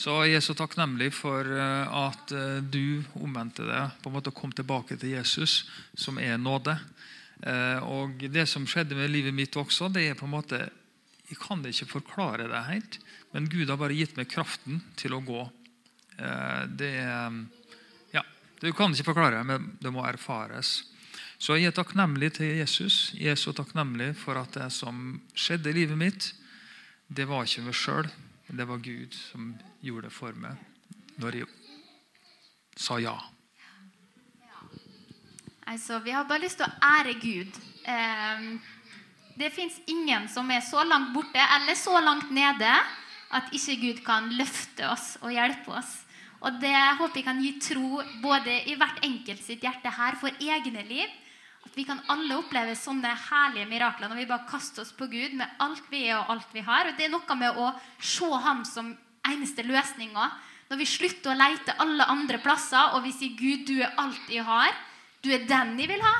Så 0.00 0.14
jeg 0.24 0.38
er 0.38 0.44
så 0.44 0.54
takknemlig 0.56 1.10
for 1.12 1.44
eh, 1.44 1.96
at 2.08 2.32
eh, 2.32 2.62
du 2.64 3.02
omvendte 3.20 3.66
deg 3.68 3.98
på 4.00 4.08
en 4.08 4.14
måte 4.16 4.32
kom 4.32 4.52
tilbake 4.56 4.96
til 4.96 5.12
Jesus, 5.12 5.66
som 5.92 6.16
er 6.16 6.40
nåde. 6.40 6.72
Eh, 7.44 7.84
og 7.84 8.24
Det 8.32 8.46
som 8.48 8.64
skjedde 8.64 8.96
med 8.96 9.12
livet 9.12 9.36
mitt 9.36 9.58
også, 9.60 9.90
det 9.92 10.06
er 10.08 10.16
på 10.16 10.24
en 10.28 10.36
måte 10.38 10.68
Jeg 11.30 11.38
kan 11.38 11.60
ikke 11.62 11.86
forklare 11.86 12.48
det 12.48 12.62
helt, 12.66 12.98
men 13.30 13.50
Gud 13.52 13.68
har 13.68 13.76
bare 13.78 13.94
gitt 13.94 14.16
meg 14.16 14.26
kraften 14.32 14.80
til 14.98 15.14
å 15.14 15.20
gå. 15.22 15.44
Det 16.74 16.90
ja, 18.10 18.22
Du 18.58 18.72
kan 18.74 18.90
ikke 18.90 19.12
forklare, 19.12 19.38
det, 19.38 19.46
men 19.46 19.68
det 19.78 19.92
må 19.94 20.02
erfares. 20.02 20.90
Så 21.38 21.54
jeg 21.54 21.70
er 21.70 21.76
takknemlig 21.76 22.32
til 22.40 22.58
Jesus. 22.58 23.12
Jeg 23.14 23.36
er 23.36 23.38
så 23.38 23.54
takknemlig 23.54 24.16
for 24.18 24.42
at 24.42 24.58
det 24.58 24.72
som 24.74 25.20
skjedde 25.38 25.70
i 25.70 25.78
livet 25.78 26.02
mitt, 26.02 26.32
det 27.06 27.30
var 27.30 27.46
ikke 27.46 27.68
meg 27.68 27.78
sjøl, 27.78 28.10
det 28.50 28.66
var 28.66 28.82
Gud 28.82 29.14
som 29.14 29.54
gjorde 29.80 30.08
det 30.08 30.14
for 30.14 30.36
meg 30.36 30.56
når 31.20 31.42
jeg 31.42 31.48
sa 32.80 32.96
ja. 33.02 33.16
Altså, 35.70 36.00
vi 36.02 36.14
har 36.14 36.24
bare 36.26 36.42
lyst 36.42 36.58
til 36.58 36.66
å 36.66 36.94
ære 36.98 37.12
Gud. 37.22 37.58
Eh, 37.86 38.46
det 39.38 39.52
fins 39.54 39.76
ingen 39.88 40.26
som 40.32 40.48
er 40.50 40.64
så 40.66 40.82
langt 40.84 41.12
borte 41.14 41.40
eller 41.56 41.76
så 41.78 42.00
langt 42.02 42.32
nede 42.34 42.70
at 43.30 43.52
ikke 43.54 43.76
Gud 43.84 44.00
kan 44.04 44.30
løfte 44.34 44.88
oss 44.90 45.12
og 45.22 45.34
hjelpe 45.34 45.76
oss. 45.78 45.92
Og 46.40 46.56
det 46.62 46.74
håper 46.74 47.20
jeg 47.20 47.26
kan 47.26 47.42
gi 47.44 47.52
tro 47.62 48.00
både 48.22 48.56
i 48.72 48.76
hvert 48.80 49.04
enkelt 49.06 49.42
sitt 49.44 49.62
hjerte 49.64 49.92
her 49.92 50.16
for 50.20 50.34
egne 50.40 50.82
liv. 50.88 51.12
At 51.60 51.76
vi 51.76 51.84
kan 51.84 52.00
alle 52.10 52.38
oppleve 52.40 52.74
sånne 52.78 53.12
herlige 53.28 53.68
mirakler 53.68 54.08
når 54.08 54.22
vi 54.22 54.28
bare 54.30 54.48
kaster 54.48 54.82
oss 54.82 54.94
på 54.96 55.06
Gud 55.12 55.36
med 55.38 55.60
alt 55.60 55.84
vi 55.92 56.06
er 56.08 56.16
og 56.18 56.32
alt 56.34 56.56
vi 56.56 56.64
har. 56.64 56.88
Og 56.88 56.96
det 56.96 57.06
er 57.06 57.12
noe 57.12 57.36
med 57.38 57.60
å 57.60 57.70
se 58.00 58.30
Ham 58.46 58.64
som 58.66 58.94
eneste 59.32 59.64
løsninga. 59.66 60.28
Når 60.70 60.78
vi 60.78 60.86
slutter 60.86 61.32
å 61.32 61.38
leite 61.38 61.74
alle 61.82 62.06
andre 62.12 62.38
plasser, 62.38 62.94
og 62.94 63.02
vi 63.02 63.12
sier 63.12 63.34
'Gud, 63.34 63.66
du 63.66 63.80
er 63.82 63.94
alt 63.98 64.28
jeg 64.30 64.44
har', 64.44 64.76
du 65.22 65.32
er 65.34 65.46
den 65.46 65.78
jeg 65.78 65.88
vil 65.90 66.02
ha. 66.02 66.14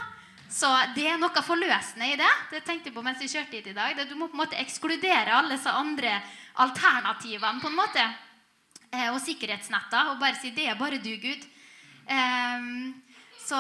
Så 0.51 0.66
det 0.96 1.07
er 1.07 1.18
noe 1.20 1.42
forløsende 1.46 2.09
i 2.11 2.16
det. 2.18 2.31
Det 2.51 2.64
tenkte 2.66 2.90
jeg 2.90 2.96
på 2.96 3.05
mens 3.07 3.20
jeg 3.23 3.31
kjørte 3.31 3.57
hit 3.57 3.68
i 3.70 3.77
dag. 3.77 4.01
Du 4.09 4.16
må 4.18 4.27
på 4.27 4.35
en 4.35 4.42
måte 4.42 4.59
ekskludere 4.59 5.37
alle 5.37 5.55
disse 5.55 5.70
andre 5.70 6.16
alternativene 6.59 7.62
på 7.62 7.70
en 7.70 7.79
måte. 7.79 8.03
Eh, 8.90 9.07
og 9.12 9.20
sikkerhetsnetter. 9.23 10.11
Og 10.11 10.18
bare 10.18 10.35
si 10.35 10.51
'Det 10.51 10.66
er 10.66 10.75
bare 10.75 10.99
du, 10.99 11.14
Gud'. 11.14 11.46
Eh, 12.09 12.61
så, 13.38 13.59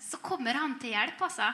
så, 0.00 0.16
kommer 0.18 0.54
han 0.54 0.78
til 0.78 0.90
hjelp, 0.90 1.22
altså. 1.22 1.52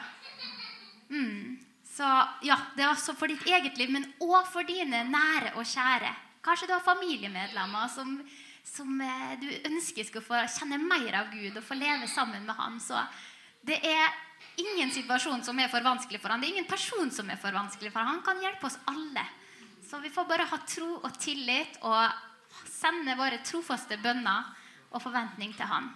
Mm. 1.10 1.60
Så 1.84 2.04
ja, 2.42 2.56
det 2.76 2.84
er 2.84 2.88
også 2.88 3.14
for 3.16 3.26
ditt 3.26 3.46
eget 3.46 3.78
liv, 3.78 3.90
men 3.90 4.04
òg 4.20 4.46
for 4.52 4.62
dine 4.62 5.04
nære 5.04 5.54
og 5.56 5.64
kjære. 5.64 6.25
Kanskje 6.46 6.68
du 6.70 6.76
har 6.76 6.84
familiemedlemmer 6.86 7.88
som, 7.90 8.12
som 8.62 9.00
eh, 9.02 9.32
du 9.42 9.48
ønsker 9.66 10.06
skal 10.06 10.22
få 10.22 10.44
kjenne 10.54 10.78
mer 10.78 11.18
av 11.24 11.32
Gud 11.34 11.58
og 11.58 11.66
få 11.66 11.78
leve 11.78 12.06
sammen 12.10 12.46
med 12.46 12.54
Han. 12.54 12.78
Så 12.80 13.00
det 13.66 13.80
er 13.82 14.14
ingen 14.62 14.92
situasjon 14.94 15.42
som 15.44 15.58
er 15.58 15.72
for 15.72 15.82
vanskelig 15.84 16.20
for 16.22 16.30
han. 16.30 16.40
Det 16.40 16.48
er 16.48 16.54
ingen 16.54 16.70
person 16.70 17.10
som 17.10 17.28
er 17.32 17.40
for 17.40 17.56
vanskelig 17.56 17.90
for 17.90 18.00
han. 18.00 18.16
Han 18.16 18.24
kan 18.24 18.40
hjelpe 18.44 18.68
oss 18.68 18.78
alle. 18.86 19.24
Så 19.86 19.98
vi 20.02 20.10
får 20.10 20.28
bare 20.30 20.46
ha 20.50 20.58
tro 20.66 20.96
og 21.00 21.18
tillit 21.22 21.80
og 21.82 22.66
sende 22.70 23.16
våre 23.18 23.42
trofaste 23.46 23.98
bønner 24.02 24.48
og 24.90 25.02
forventning 25.02 25.52
til 25.56 25.68
Han. 25.70 25.90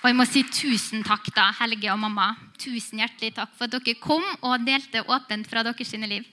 Og 0.00 0.08
jeg 0.08 0.16
må 0.16 0.24
si 0.24 0.40
tusen 0.48 1.02
takk, 1.04 1.26
da, 1.36 1.50
Helge 1.58 1.90
og 1.92 1.98
mamma. 2.00 2.30
Tusen 2.60 3.02
hjertelig 3.02 3.34
takk 3.36 3.52
for 3.58 3.68
at 3.68 3.74
dere 3.74 3.98
kom 4.00 4.24
og 4.40 4.64
delte 4.64 5.02
åpent 5.04 5.48
fra 5.48 5.64
deres 5.66 5.92
liv. 5.92 6.24